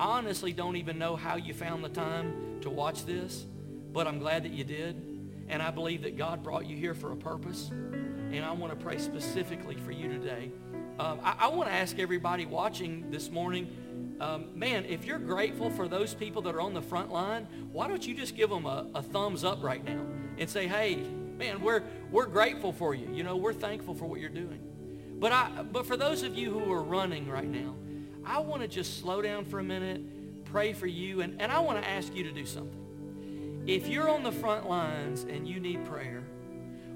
honestly 0.00 0.52
don't 0.52 0.76
even 0.76 0.98
know 0.98 1.16
how 1.16 1.36
you 1.36 1.54
found 1.54 1.84
the 1.84 1.88
time 1.88 2.60
to 2.60 2.70
watch 2.70 3.04
this, 3.04 3.46
but 3.92 4.06
I'm 4.06 4.18
glad 4.18 4.44
that 4.44 4.52
you 4.52 4.64
did. 4.64 4.96
And 5.48 5.62
I 5.62 5.70
believe 5.70 6.02
that 6.02 6.16
God 6.16 6.42
brought 6.42 6.66
you 6.66 6.76
here 6.76 6.94
for 6.94 7.12
a 7.12 7.16
purpose. 7.16 7.70
And 7.70 8.44
I 8.44 8.52
want 8.52 8.78
to 8.78 8.84
pray 8.84 8.98
specifically 8.98 9.76
for 9.76 9.92
you 9.92 10.08
today. 10.08 10.50
Um, 10.98 11.20
I, 11.22 11.36
I 11.40 11.48
want 11.48 11.70
to 11.70 11.74
ask 11.74 11.98
everybody 11.98 12.44
watching 12.44 13.10
this 13.10 13.30
morning, 13.30 14.16
um, 14.20 14.46
man, 14.54 14.84
if 14.84 15.04
you're 15.04 15.18
grateful 15.18 15.70
for 15.70 15.88
those 15.88 16.12
people 16.12 16.42
that 16.42 16.54
are 16.54 16.60
on 16.60 16.74
the 16.74 16.82
front 16.82 17.10
line, 17.10 17.46
why 17.72 17.88
don't 17.88 18.06
you 18.06 18.14
just 18.14 18.36
give 18.36 18.50
them 18.50 18.66
a, 18.66 18.86
a 18.94 19.02
thumbs 19.02 19.44
up 19.44 19.62
right 19.62 19.82
now 19.84 20.04
and 20.36 20.50
say, 20.50 20.66
hey, 20.66 21.02
man, 21.38 21.62
we're, 21.62 21.82
we're 22.10 22.26
grateful 22.26 22.72
for 22.72 22.94
you. 22.94 23.08
You 23.12 23.22
know, 23.22 23.36
we're 23.36 23.54
thankful 23.54 23.94
for 23.94 24.06
what 24.06 24.20
you're 24.20 24.28
doing. 24.28 24.60
But, 25.18 25.32
I, 25.32 25.62
but 25.62 25.86
for 25.86 25.96
those 25.96 26.22
of 26.22 26.36
you 26.36 26.50
who 26.50 26.70
are 26.72 26.82
running 26.82 27.28
right 27.28 27.48
now, 27.48 27.74
I 28.24 28.40
want 28.40 28.62
to 28.62 28.68
just 28.68 29.00
slow 29.00 29.22
down 29.22 29.44
for 29.44 29.58
a 29.58 29.64
minute, 29.64 30.44
pray 30.44 30.72
for 30.72 30.86
you, 30.86 31.22
and, 31.22 31.40
and 31.40 31.50
I 31.50 31.60
want 31.60 31.82
to 31.82 31.88
ask 31.88 32.14
you 32.14 32.24
to 32.24 32.32
do 32.32 32.44
something. 32.44 33.64
If 33.66 33.88
you're 33.88 34.08
on 34.08 34.22
the 34.22 34.32
front 34.32 34.68
lines 34.68 35.24
and 35.24 35.46
you 35.46 35.60
need 35.60 35.84
prayer, 35.84 36.22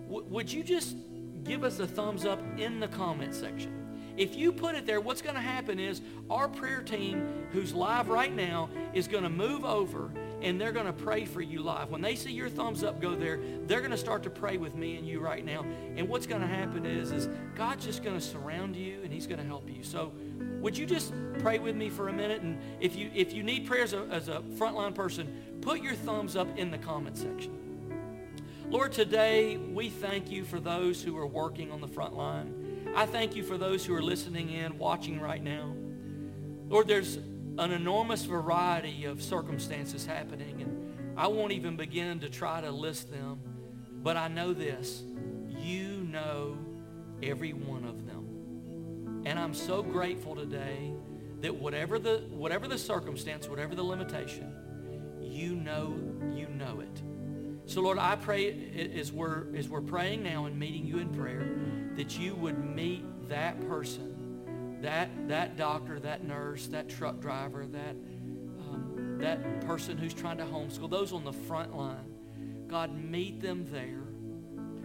w- 0.09 0.27
would 0.29 0.53
you 0.53 0.63
just 0.63 0.97
give 1.45 1.65
us 1.65 1.79
a 1.79 1.87
thumbs 1.87 2.25
up 2.25 2.41
in 2.59 2.81
the 2.81 2.89
comment 2.89 3.35
section? 3.35 3.82
If 4.17 4.37
you 4.37 4.53
put 4.53 4.75
it 4.75 4.87
there, 4.87 5.01
what's 5.01 5.23
going 5.23 5.35
to 5.35 5.41
happen 5.41 5.79
is 5.79 6.01
our 6.29 6.49
prayer 6.49 6.83
team, 6.83 7.47
who's 7.53 7.73
live 7.73 8.09
right 8.09 8.35
now, 8.35 8.69
is 8.93 9.09
going 9.09 9.25
to 9.25 9.31
move 9.31 9.65
over 9.65 10.11
and 10.43 10.61
they're 10.61 10.73
going 10.73 10.87
to 10.87 10.93
pray 10.93 11.25
for 11.25 11.41
you 11.41 11.63
live. 11.63 11.91
When 11.91 12.01
they 12.01 12.17
see 12.17 12.33
your 12.33 12.49
thumbs 12.49 12.83
up 12.83 13.01
go 13.01 13.15
there, 13.15 13.41
they're 13.67 13.81
going 13.81 13.93
to 13.93 13.97
start 13.97 14.23
to 14.25 14.31
pray 14.31 14.57
with 14.57 14.75
me 14.75 14.97
and 14.97 15.07
you 15.07 15.21
right 15.21 15.45
now. 15.45 15.65
And 15.97 16.09
what's 16.09 16.27
going 16.27 16.41
to 16.41 16.47
happen 16.47 16.85
is, 16.85 17.13
is 17.13 17.29
God's 17.55 17.85
just 17.85 18.03
going 18.03 18.19
to 18.19 18.21
surround 18.21 18.77
you 18.77 19.01
and 19.03 19.13
he's 19.13 19.27
going 19.27 19.41
to 19.41 19.47
help 19.47 19.71
you. 19.71 19.83
So 19.83 20.13
would 20.61 20.77
you 20.77 20.85
just 20.85 21.13
pray 21.39 21.59
with 21.59 21.77
me 21.77 21.89
for 21.89 22.09
a 22.09 22.13
minute? 22.13 22.43
And 22.43 22.59
if 22.81 22.97
you, 22.97 23.11
if 23.15 23.33
you 23.33 23.43
need 23.43 23.67
prayer 23.67 23.85
as 23.85 23.93
a, 23.93 24.07
as 24.11 24.29
a 24.29 24.41
frontline 24.57 24.95
person, 24.95 25.59
put 25.61 25.81
your 25.81 25.95
thumbs 25.95 26.37
up 26.37 26.59
in 26.59 26.71
the 26.71 26.79
comment 26.79 27.17
section. 27.17 27.59
Lord, 28.69 28.93
today 28.93 29.59
we 29.59 29.91
thank 29.91 30.31
you 30.31 30.45
for 30.45 30.59
those 30.59 31.03
who 31.03 31.17
are 31.19 31.27
working 31.27 31.71
on 31.71 31.81
the 31.81 31.89
front 31.89 32.15
line. 32.15 32.62
I 32.95 33.07
thank 33.07 33.35
you 33.35 33.43
for 33.43 33.57
those 33.57 33.87
who 33.87 33.95
are 33.95 34.03
listening 34.03 34.51
in, 34.51 34.79
watching 34.79 35.19
right 35.19 35.43
now. 35.43 35.75
Lord, 36.69 36.89
there's 36.89 37.17
an 37.17 37.73
enormous 37.73 38.25
variety 38.25 39.07
of 39.07 39.23
circumstances 39.23 40.05
happening, 40.05 40.61
and 40.61 41.19
I 41.19 41.27
won't 41.29 41.53
even 41.53 41.77
begin 41.77 42.21
to 42.21 42.29
try 42.29 42.61
to 42.61 42.71
list 42.71 43.11
them, 43.11 43.41
but 44.03 44.17
I 44.17 44.29
know 44.29 44.53
this. 44.53 45.03
You 45.49 46.07
know 46.11 46.59
every 47.23 47.53
one 47.53 47.85
of 47.85 48.07
them. 48.07 49.23
And 49.25 49.39
I'm 49.39 49.55
so 49.55 49.83
grateful 49.83 50.35
today 50.35 50.93
that 51.41 51.55
whatever 51.55 51.99
the, 51.99 52.27
whatever 52.31 52.69
the 52.69 52.79
circumstance, 52.79 53.49
whatever 53.49 53.75
the 53.75 53.83
limitation, 53.83 54.53
you 55.21 55.55
know 55.55 55.95
you 56.35 56.49
know 56.49 56.81
it. 56.81 57.03
So 57.67 57.81
Lord, 57.81 57.99
I 57.99 58.17
pray 58.17 58.91
as 58.95 59.13
we're, 59.13 59.55
as 59.57 59.69
we're 59.69 59.81
praying 59.81 60.23
now 60.23 60.47
and 60.47 60.59
meeting 60.59 60.85
you 60.85 60.99
in 60.99 61.09
prayer, 61.11 61.49
that 61.97 62.19
you 62.19 62.35
would 62.35 62.59
meet 62.59 63.05
that 63.29 63.61
person 63.69 64.13
that, 64.83 65.11
that 65.29 65.57
doctor, 65.57 66.01
that 66.01 66.25
nurse, 66.25 66.67
that 66.69 66.89
truck 66.89 67.21
driver, 67.21 67.67
that, 67.67 67.97
um, 68.69 69.17
that 69.21 69.61
person 69.63 69.97
who's 69.97 70.13
trying 70.13 70.39
to 70.39 70.45
homeschool, 70.45 70.91
those 70.91 71.13
on 71.13 71.25
the 71.25 71.33
front 71.33 71.75
line, 71.77 72.13
God, 72.67 72.93
meet 72.93 73.41
them 73.41 73.67
there. 73.71 74.03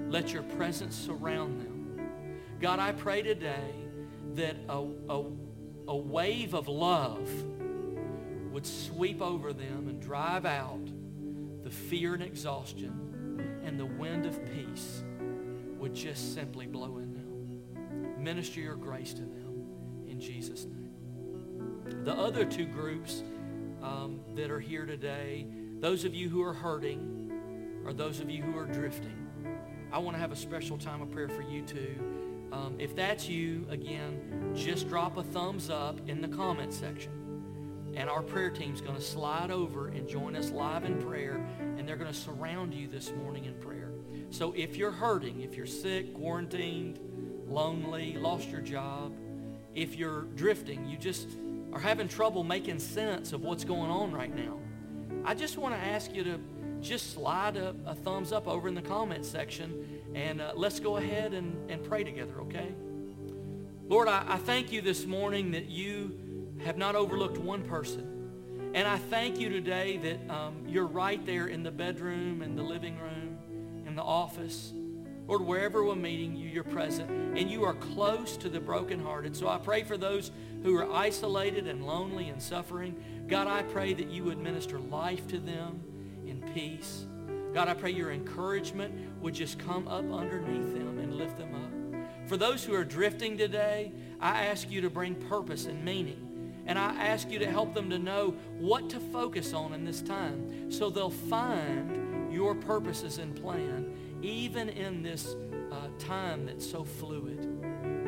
Let 0.07 0.31
your 0.31 0.43
presence 0.43 0.95
surround 0.95 1.59
them. 1.59 1.99
God, 2.61 2.79
I 2.79 2.91
pray 2.91 3.23
today 3.23 3.73
that 4.35 4.55
a, 4.69 4.85
a, 5.09 5.25
a 5.87 5.95
wave 5.95 6.53
of 6.53 6.67
love 6.67 7.29
would 8.51 8.65
sweep 8.65 9.21
over 9.21 9.51
them 9.51 9.87
and 9.87 9.99
drive 9.99 10.45
out 10.45 10.87
the 11.63 11.69
fear 11.71 12.13
and 12.13 12.23
exhaustion, 12.23 13.61
and 13.65 13.79
the 13.79 13.85
wind 13.85 14.25
of 14.25 14.39
peace 14.45 15.03
would 15.88 15.95
just 15.95 16.34
simply 16.34 16.67
blow 16.67 16.97
in 16.97 17.13
them. 17.13 18.21
Minister 18.21 18.60
your 18.60 18.76
grace 18.76 19.13
to 19.13 19.21
them 19.21 19.63
in 20.06 20.19
Jesus' 20.19 20.65
name. 20.65 22.04
The 22.04 22.13
other 22.13 22.43
two 22.43 22.65
groups 22.65 23.23
um, 23.82 24.19
that 24.36 24.52
are 24.52 24.60
here 24.60 24.86
today, 24.86 25.47
those 25.80 26.04
of 26.04 26.13
you 26.13 26.28
who 26.28 26.43
are 26.43 26.54
hurting 26.54 27.32
or 27.86 27.93
those 27.93 28.19
of 28.19 28.30
you 28.30 28.43
who 28.43 28.58
are 28.58 28.65
drifting, 28.65 29.30
I 29.89 30.00
want 30.00 30.17
to 30.17 30.19
have 30.19 30.34
a 30.34 30.36
special 30.36 30.78
time 30.78 31.02
of 31.02 31.10
prayer 31.10 31.30
for 31.30 31.41
you 31.41 31.62
too. 31.62 31.95
Um, 32.52 32.76
if 32.80 32.93
that's 32.93 33.30
you, 33.30 33.65
again, 33.69 34.52
just 34.58 34.89
drop 34.89 35.15
a 35.15 35.23
thumbs 35.23 35.69
up 35.69 36.02
in 36.10 36.19
the 36.19 36.28
comment 36.28 36.73
section. 36.73 37.13
And 37.95 38.10
our 38.10 38.23
prayer 38.23 38.50
team's 38.50 38.82
going 38.82 38.97
to 38.97 39.02
slide 39.02 39.52
over 39.52 39.88
and 39.88 40.06
join 40.06 40.36
us 40.36 40.52
live 40.52 40.84
in 40.84 41.02
prayer, 41.02 41.47
and 41.78 41.88
they're 41.88 41.95
going 41.95 42.12
to 42.12 42.19
surround 42.19 42.73
you 42.73 42.89
this 42.89 43.13
morning 43.13 43.45
in 43.45 43.54
prayer. 43.54 43.87
So 44.29 44.53
if 44.55 44.75
you're 44.75 44.91
hurting, 44.91 45.41
if 45.41 45.55
you're 45.55 45.65
sick, 45.65 46.13
quarantined, 46.13 46.99
lonely, 47.47 48.15
lost 48.17 48.49
your 48.49 48.61
job, 48.61 49.13
if 49.73 49.95
you're 49.95 50.23
drifting, 50.35 50.87
you 50.87 50.97
just 50.97 51.29
are 51.71 51.79
having 51.79 52.07
trouble 52.07 52.43
making 52.43 52.79
sense 52.79 53.33
of 53.33 53.41
what's 53.41 53.63
going 53.63 53.89
on 53.89 54.11
right 54.11 54.35
now, 54.35 54.59
I 55.23 55.33
just 55.33 55.57
want 55.57 55.75
to 55.75 55.79
ask 55.79 56.13
you 56.13 56.23
to 56.23 56.39
just 56.81 57.13
slide 57.13 57.57
a, 57.57 57.75
a 57.85 57.95
thumbs 57.95 58.31
up 58.31 58.47
over 58.47 58.67
in 58.67 58.75
the 58.75 58.81
comments 58.81 59.29
section 59.29 60.01
and 60.13 60.41
uh, 60.41 60.53
let's 60.55 60.79
go 60.79 60.97
ahead 60.97 61.33
and, 61.33 61.69
and 61.69 61.83
pray 61.83 62.03
together, 62.03 62.41
okay? 62.41 62.73
Lord, 63.87 64.07
I, 64.07 64.23
I 64.27 64.37
thank 64.37 64.71
you 64.71 64.81
this 64.81 65.05
morning 65.05 65.51
that 65.51 65.69
you 65.69 66.17
have 66.63 66.77
not 66.77 66.95
overlooked 66.95 67.37
one 67.37 67.63
person. 67.63 68.71
And 68.73 68.87
I 68.87 68.97
thank 68.97 69.39
you 69.39 69.49
today 69.49 69.97
that 69.97 70.29
um, 70.33 70.63
you're 70.67 70.87
right 70.87 71.23
there 71.25 71.47
in 71.47 71.63
the 71.63 71.71
bedroom, 71.71 72.41
in 72.41 72.55
the 72.55 72.63
living 72.63 72.99
room, 72.99 73.37
the 73.97 74.03
office. 74.03 74.71
Lord, 75.27 75.41
wherever 75.41 75.83
we're 75.83 75.95
meeting 75.95 76.38
you, 76.38 76.47
you're 76.47 76.63
present, 76.63 77.10
and 77.10 77.51
you 77.51 77.65
are 77.65 77.73
close 77.73 78.38
to 78.38 78.49
the 78.49 78.62
brokenhearted. 78.62 79.36
So 79.36 79.49
I 79.49 79.57
pray 79.57 79.83
for 79.83 79.97
those 79.97 80.31
who 80.63 80.77
are 80.77 80.89
isolated 80.89 81.67
and 81.67 81.86
lonely 81.86 82.29
and 82.29 82.41
suffering. 82.41 82.95
God, 83.27 83.47
I 83.47 83.63
pray 83.63 83.93
that 83.93 84.10
you 84.10 84.23
would 84.23 84.38
minister 84.38 84.79
life 84.79 85.27
to 85.27 85.39
them 85.39 85.81
in 86.25 86.41
peace. 86.53 87.05
God, 87.53 87.67
I 87.67 87.73
pray 87.73 87.91
your 87.91 88.12
encouragement 88.12 89.21
would 89.21 89.33
just 89.33 89.60
come 89.60 89.88
up 89.88 90.10
underneath 90.12 90.73
them 90.73 90.99
and 90.99 91.15
lift 91.15 91.38
them 91.38 91.53
up. 91.55 92.29
For 92.29 92.38
those 92.38 92.63
who 92.63 92.73
are 92.73 92.86
drifting 92.86 93.38
today, 93.38 93.91
I 94.21 94.45
ask 94.45 94.71
you 94.71 94.81
to 94.81 94.89
bring 94.89 95.15
purpose 95.15 95.65
and 95.65 95.83
meaning. 95.83 96.63
And 96.65 96.77
I 96.77 96.93
ask 96.95 97.29
you 97.29 97.39
to 97.39 97.49
help 97.49 97.73
them 97.73 97.89
to 97.89 97.99
know 97.99 98.31
what 98.60 98.89
to 98.91 98.99
focus 98.99 99.53
on 99.53 99.73
in 99.73 99.86
this 99.86 100.01
time 100.01 100.69
so 100.69 100.89
they'll 100.89 101.10
find 101.10 102.06
your 102.38 102.54
purposes 102.54 103.17
and 103.17 103.36
plan 103.36 103.91
even 104.21 104.69
in 104.69 105.02
this 105.02 105.36
uh, 105.71 105.88
time 105.97 106.45
that's 106.45 106.69
so 106.69 106.84
fluid. 106.84 107.43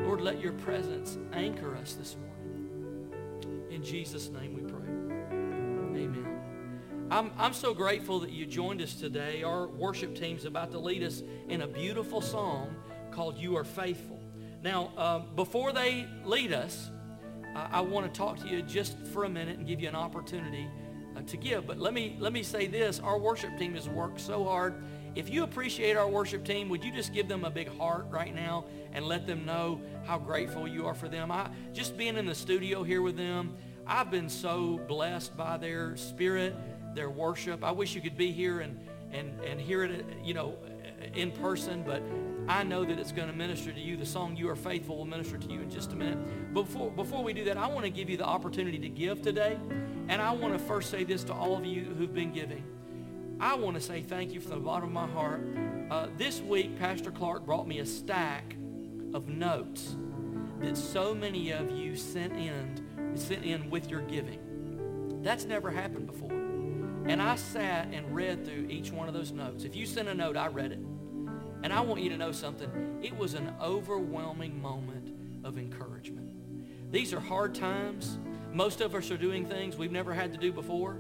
Lord, 0.06 0.22
let 0.22 0.40
your 0.40 0.54
presence 0.54 1.18
anchor 1.34 1.76
us 1.76 1.96
this 1.96 2.16
morning. 2.16 3.68
In 3.72 3.84
Jesus' 3.84 4.30
name 4.30 4.54
we 4.54 4.62
pray. 4.62 4.88
Amen. 6.00 6.40
I'm, 7.10 7.32
I'm 7.40 7.54
so 7.54 7.74
grateful 7.74 8.20
that 8.20 8.30
you 8.30 8.46
joined 8.46 8.84
us 8.84 8.94
today. 8.94 9.42
Our 9.42 9.68
worship 9.68 10.16
team's 10.16 10.46
about 10.46 10.70
to 10.74 10.80
lead 10.80 11.02
us 11.02 11.24
in 11.48 11.64
a 11.64 11.68
beautiful 11.68 12.22
song 12.22 12.76
called 13.10 13.36
You 13.36 13.58
Are 13.58 13.64
Faithful. 13.64 14.20
Now, 14.62 14.92
um, 14.96 15.36
before 15.36 15.72
they 15.72 16.08
lead 16.24 16.54
us, 16.54 16.92
uh, 17.56 17.68
I 17.72 17.82
want 17.82 18.06
to 18.06 18.16
talk 18.16 18.38
to 18.42 18.48
you 18.48 18.62
just 18.62 18.96
for 19.08 19.24
a 19.24 19.30
minute 19.30 19.58
and 19.58 19.66
give 19.66 19.82
you 19.82 19.90
an 19.90 19.96
opportunity 19.96 20.70
Uh, 21.16 21.22
to 21.28 21.38
give. 21.38 21.66
But 21.66 21.80
let 21.80 21.94
me, 21.94 22.16
let 22.20 22.34
me 22.34 22.44
say 22.44 22.68
this. 22.68 23.00
Our 23.00 23.18
worship 23.18 23.58
team 23.58 23.74
has 23.74 23.90
worked 23.90 24.22
so 24.22 24.44
hard. 24.44 24.76
If 25.16 25.30
you 25.30 25.44
appreciate 25.44 25.98
our 25.98 26.08
worship 26.08 26.46
team, 26.46 26.70
would 26.70 26.84
you 26.84 26.92
just 26.92 27.14
give 27.14 27.28
them 27.28 27.44
a 27.44 27.50
big 27.50 27.68
heart 27.78 28.06
right 28.10 28.34
now 28.34 28.66
and 28.94 29.06
let 29.06 29.26
them 29.26 29.44
know 29.46 29.82
how 30.06 30.20
grateful 30.20 30.68
you 30.68 30.86
are 30.86 30.94
for 30.94 31.10
them? 31.10 31.32
I, 31.32 31.50
just 31.74 31.98
being 31.98 32.16
in 32.16 32.26
the 32.26 32.36
studio 32.36 32.84
here 32.84 33.02
with 33.02 33.18
them, 33.18 33.56
I've 33.88 34.12
been 34.12 34.30
so 34.30 34.80
blessed 34.88 35.36
by 35.36 35.58
their 35.58 35.98
spirit, 35.98 36.56
their 36.94 37.10
worship. 37.10 37.64
I 37.64 37.72
wish 37.72 37.96
you 37.96 38.02
could 38.02 38.18
be 38.18 38.32
here 38.32 38.60
and, 38.60 38.80
and, 39.12 39.40
and 39.42 39.60
hear 39.60 39.84
it, 39.84 40.02
uh, 40.02 40.14
you 40.24 40.36
know, 40.36 40.56
in 41.16 41.32
person, 41.32 41.84
but 41.84 42.04
I 42.50 42.64
know 42.64 42.84
that 42.84 42.98
it's 42.98 43.12
going 43.12 43.28
to 43.30 43.36
minister 43.36 43.72
to 43.72 43.80
you. 43.80 43.96
The 43.96 44.08
song 44.08 44.36
You 44.36 44.50
Are 44.50 44.56
Faithful 44.56 44.98
will 44.98 45.06
minister 45.06 45.38
to 45.38 45.48
you 45.52 45.62
in 45.62 45.70
just 45.70 45.94
a 45.94 45.96
minute. 45.96 46.52
Before, 46.52 46.90
before 46.90 47.24
we 47.24 47.32
do 47.32 47.44
that, 47.44 47.58
I 47.58 47.68
want 47.68 47.86
to 47.86 47.92
give 47.92 48.10
you 48.10 48.18
the 48.18 48.26
opportunity 48.26 48.80
to 48.80 48.90
give 48.90 49.22
today. 49.22 49.60
And 50.08 50.20
I 50.20 50.32
want 50.32 50.54
to 50.54 50.60
first 50.60 50.90
say 50.90 51.04
this 51.04 51.24
to 51.26 51.34
all 51.34 51.56
of 51.56 51.64
you 51.64 51.84
who've 51.84 52.14
been 52.14 52.32
giving. 52.32 52.64
I 53.40 53.54
want 53.54 53.76
to 53.76 53.82
say 53.82 54.02
thank 54.02 54.34
you 54.34 54.42
from 54.42 54.50
the 54.50 54.58
bottom 54.58 54.86
of 54.86 54.92
my 54.92 55.06
heart. 55.06 55.46
Uh, 55.92 56.08
this 56.18 56.42
week, 56.42 56.80
Pastor 56.80 57.12
Clark 57.12 57.46
brought 57.46 57.68
me 57.68 57.80
a 57.80 57.86
stack 57.86 58.56
of 59.14 59.28
notes 59.28 59.96
that 60.60 60.76
so 60.76 61.14
many 61.14 61.52
of 61.52 61.70
you 61.70 61.96
sent 61.96 62.34
in, 62.34 63.14
sent 63.16 63.46
in 63.46 63.70
with 63.70 63.92
your 63.92 64.02
giving. 64.02 65.20
That's 65.22 65.46
never 65.46 65.70
happened 65.70 66.08
before. 66.08 66.32
And 66.32 67.22
I 67.22 67.36
sat 67.36 67.90
and 67.94 68.16
read 68.16 68.44
through 68.44 68.70
each 68.72 68.92
one 68.92 69.08
of 69.08 69.14
those 69.14 69.32
notes. 69.32 69.66
If 69.66 69.76
you 69.76 69.86
sent 69.86 70.08
a 70.08 70.16
note, 70.16 70.36
I 70.36 70.48
read 70.48 70.72
it. 70.72 70.80
And 71.62 71.74
I 71.74 71.82
want 71.82 72.02
you 72.02 72.10
to 72.10 72.18
know 72.18 72.32
something. 72.32 73.00
It 73.02 73.16
was 73.16 73.34
an 73.34 73.54
overwhelming 73.62 74.62
moment 74.62 75.14
of 75.44 75.58
encouragement. 75.58 76.30
These 76.92 77.14
are 77.14 77.20
hard 77.20 77.54
times. 77.54 78.18
Most 78.52 78.82
of 78.82 78.96
us 78.96 79.12
are 79.12 79.18
doing 79.18 79.46
things 79.46 79.78
we've 79.78 79.92
never 79.92 80.14
had 80.14 80.32
to 80.32 80.38
do 80.38 80.52
before. 80.52 80.98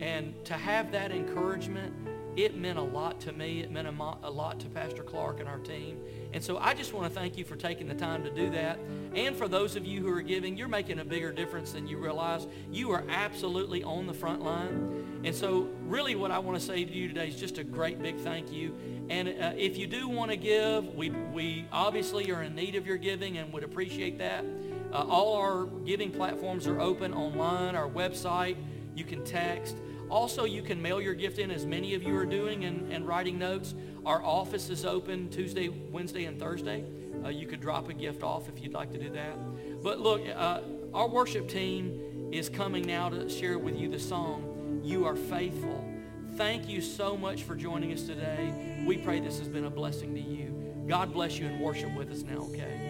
And 0.00 0.34
to 0.46 0.54
have 0.54 0.92
that 0.92 1.12
encouragement, 1.12 1.94
it 2.36 2.56
meant 2.56 2.78
a 2.78 2.82
lot 2.82 3.20
to 3.20 3.32
me. 3.32 3.60
It 3.60 3.70
meant 3.70 3.88
a, 3.88 3.92
mo- 3.92 4.18
a 4.22 4.30
lot 4.30 4.58
to 4.60 4.68
Pastor 4.68 5.02
Clark 5.02 5.40
and 5.40 5.48
our 5.48 5.58
team. 5.58 5.98
And 6.32 6.42
so 6.42 6.56
I 6.56 6.72
just 6.72 6.94
want 6.94 7.12
to 7.12 7.18
thank 7.18 7.36
you 7.36 7.44
for 7.44 7.56
taking 7.56 7.86
the 7.86 7.94
time 7.94 8.24
to 8.24 8.30
do 8.30 8.48
that. 8.50 8.78
And 9.14 9.36
for 9.36 9.48
those 9.48 9.76
of 9.76 9.84
you 9.84 10.00
who 10.00 10.12
are 10.12 10.22
giving, 10.22 10.56
you're 10.56 10.68
making 10.68 10.98
a 10.98 11.04
bigger 11.04 11.30
difference 11.30 11.72
than 11.72 11.86
you 11.86 11.98
realize. 11.98 12.46
You 12.70 12.90
are 12.92 13.04
absolutely 13.10 13.82
on 13.82 14.06
the 14.06 14.14
front 14.14 14.42
line. 14.42 15.20
And 15.24 15.34
so 15.34 15.68
really 15.82 16.14
what 16.14 16.30
I 16.30 16.38
want 16.38 16.58
to 16.58 16.64
say 16.64 16.84
to 16.84 16.92
you 16.92 17.08
today 17.08 17.28
is 17.28 17.38
just 17.38 17.58
a 17.58 17.64
great 17.64 18.00
big 18.00 18.18
thank 18.20 18.50
you. 18.50 18.74
And 19.10 19.28
uh, 19.28 19.52
if 19.56 19.76
you 19.76 19.86
do 19.86 20.08
want 20.08 20.30
to 20.30 20.36
give, 20.36 20.94
we, 20.94 21.10
we 21.10 21.66
obviously 21.70 22.30
are 22.32 22.42
in 22.42 22.54
need 22.54 22.76
of 22.76 22.86
your 22.86 22.96
giving 22.96 23.36
and 23.36 23.52
would 23.52 23.62
appreciate 23.62 24.18
that. 24.18 24.44
Uh, 24.90 25.04
all 25.08 25.36
our 25.36 25.66
giving 25.84 26.10
platforms 26.10 26.66
are 26.66 26.80
open 26.80 27.12
online, 27.12 27.74
our 27.76 27.88
website. 27.88 28.56
You 28.94 29.04
can 29.04 29.24
text. 29.24 29.76
Also, 30.12 30.44
you 30.44 30.60
can 30.60 30.80
mail 30.82 31.00
your 31.00 31.14
gift 31.14 31.38
in 31.38 31.50
as 31.50 31.64
many 31.64 31.94
of 31.94 32.02
you 32.02 32.14
are 32.14 32.26
doing 32.26 32.66
and, 32.66 32.92
and 32.92 33.08
writing 33.08 33.38
notes. 33.38 33.74
Our 34.04 34.22
office 34.22 34.68
is 34.68 34.84
open 34.84 35.30
Tuesday, 35.30 35.70
Wednesday, 35.70 36.26
and 36.26 36.38
Thursday. 36.38 36.84
Uh, 37.24 37.30
you 37.30 37.46
could 37.46 37.62
drop 37.62 37.88
a 37.88 37.94
gift 37.94 38.22
off 38.22 38.46
if 38.46 38.62
you'd 38.62 38.74
like 38.74 38.92
to 38.92 38.98
do 38.98 39.08
that. 39.08 39.82
But 39.82 40.00
look, 40.00 40.20
uh, 40.28 40.60
our 40.92 41.08
worship 41.08 41.48
team 41.48 42.28
is 42.30 42.50
coming 42.50 42.86
now 42.86 43.08
to 43.08 43.26
share 43.26 43.58
with 43.58 43.74
you 43.74 43.88
the 43.88 43.98
song, 43.98 44.82
You 44.84 45.06
Are 45.06 45.16
Faithful. 45.16 45.82
Thank 46.36 46.68
you 46.68 46.82
so 46.82 47.16
much 47.16 47.44
for 47.44 47.56
joining 47.56 47.90
us 47.94 48.02
today. 48.02 48.84
We 48.86 48.98
pray 48.98 49.18
this 49.18 49.38
has 49.38 49.48
been 49.48 49.64
a 49.64 49.70
blessing 49.70 50.14
to 50.14 50.20
you. 50.20 50.84
God 50.86 51.14
bless 51.14 51.38
you 51.38 51.46
and 51.46 51.58
worship 51.58 51.94
with 51.96 52.10
us 52.10 52.20
now, 52.20 52.48
okay? 52.50 52.81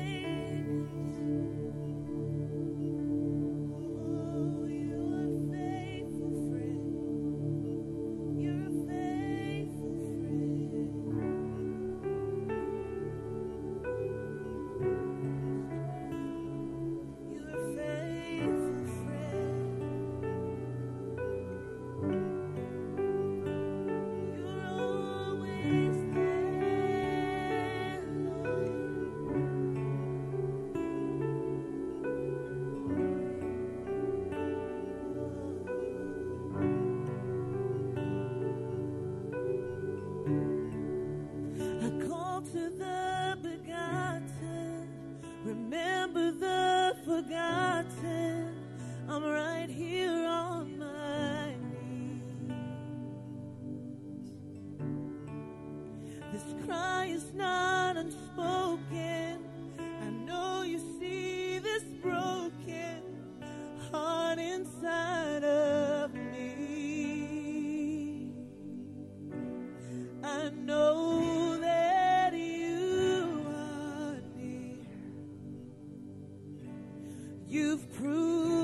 You've 77.52 77.86
proved. 77.98 78.61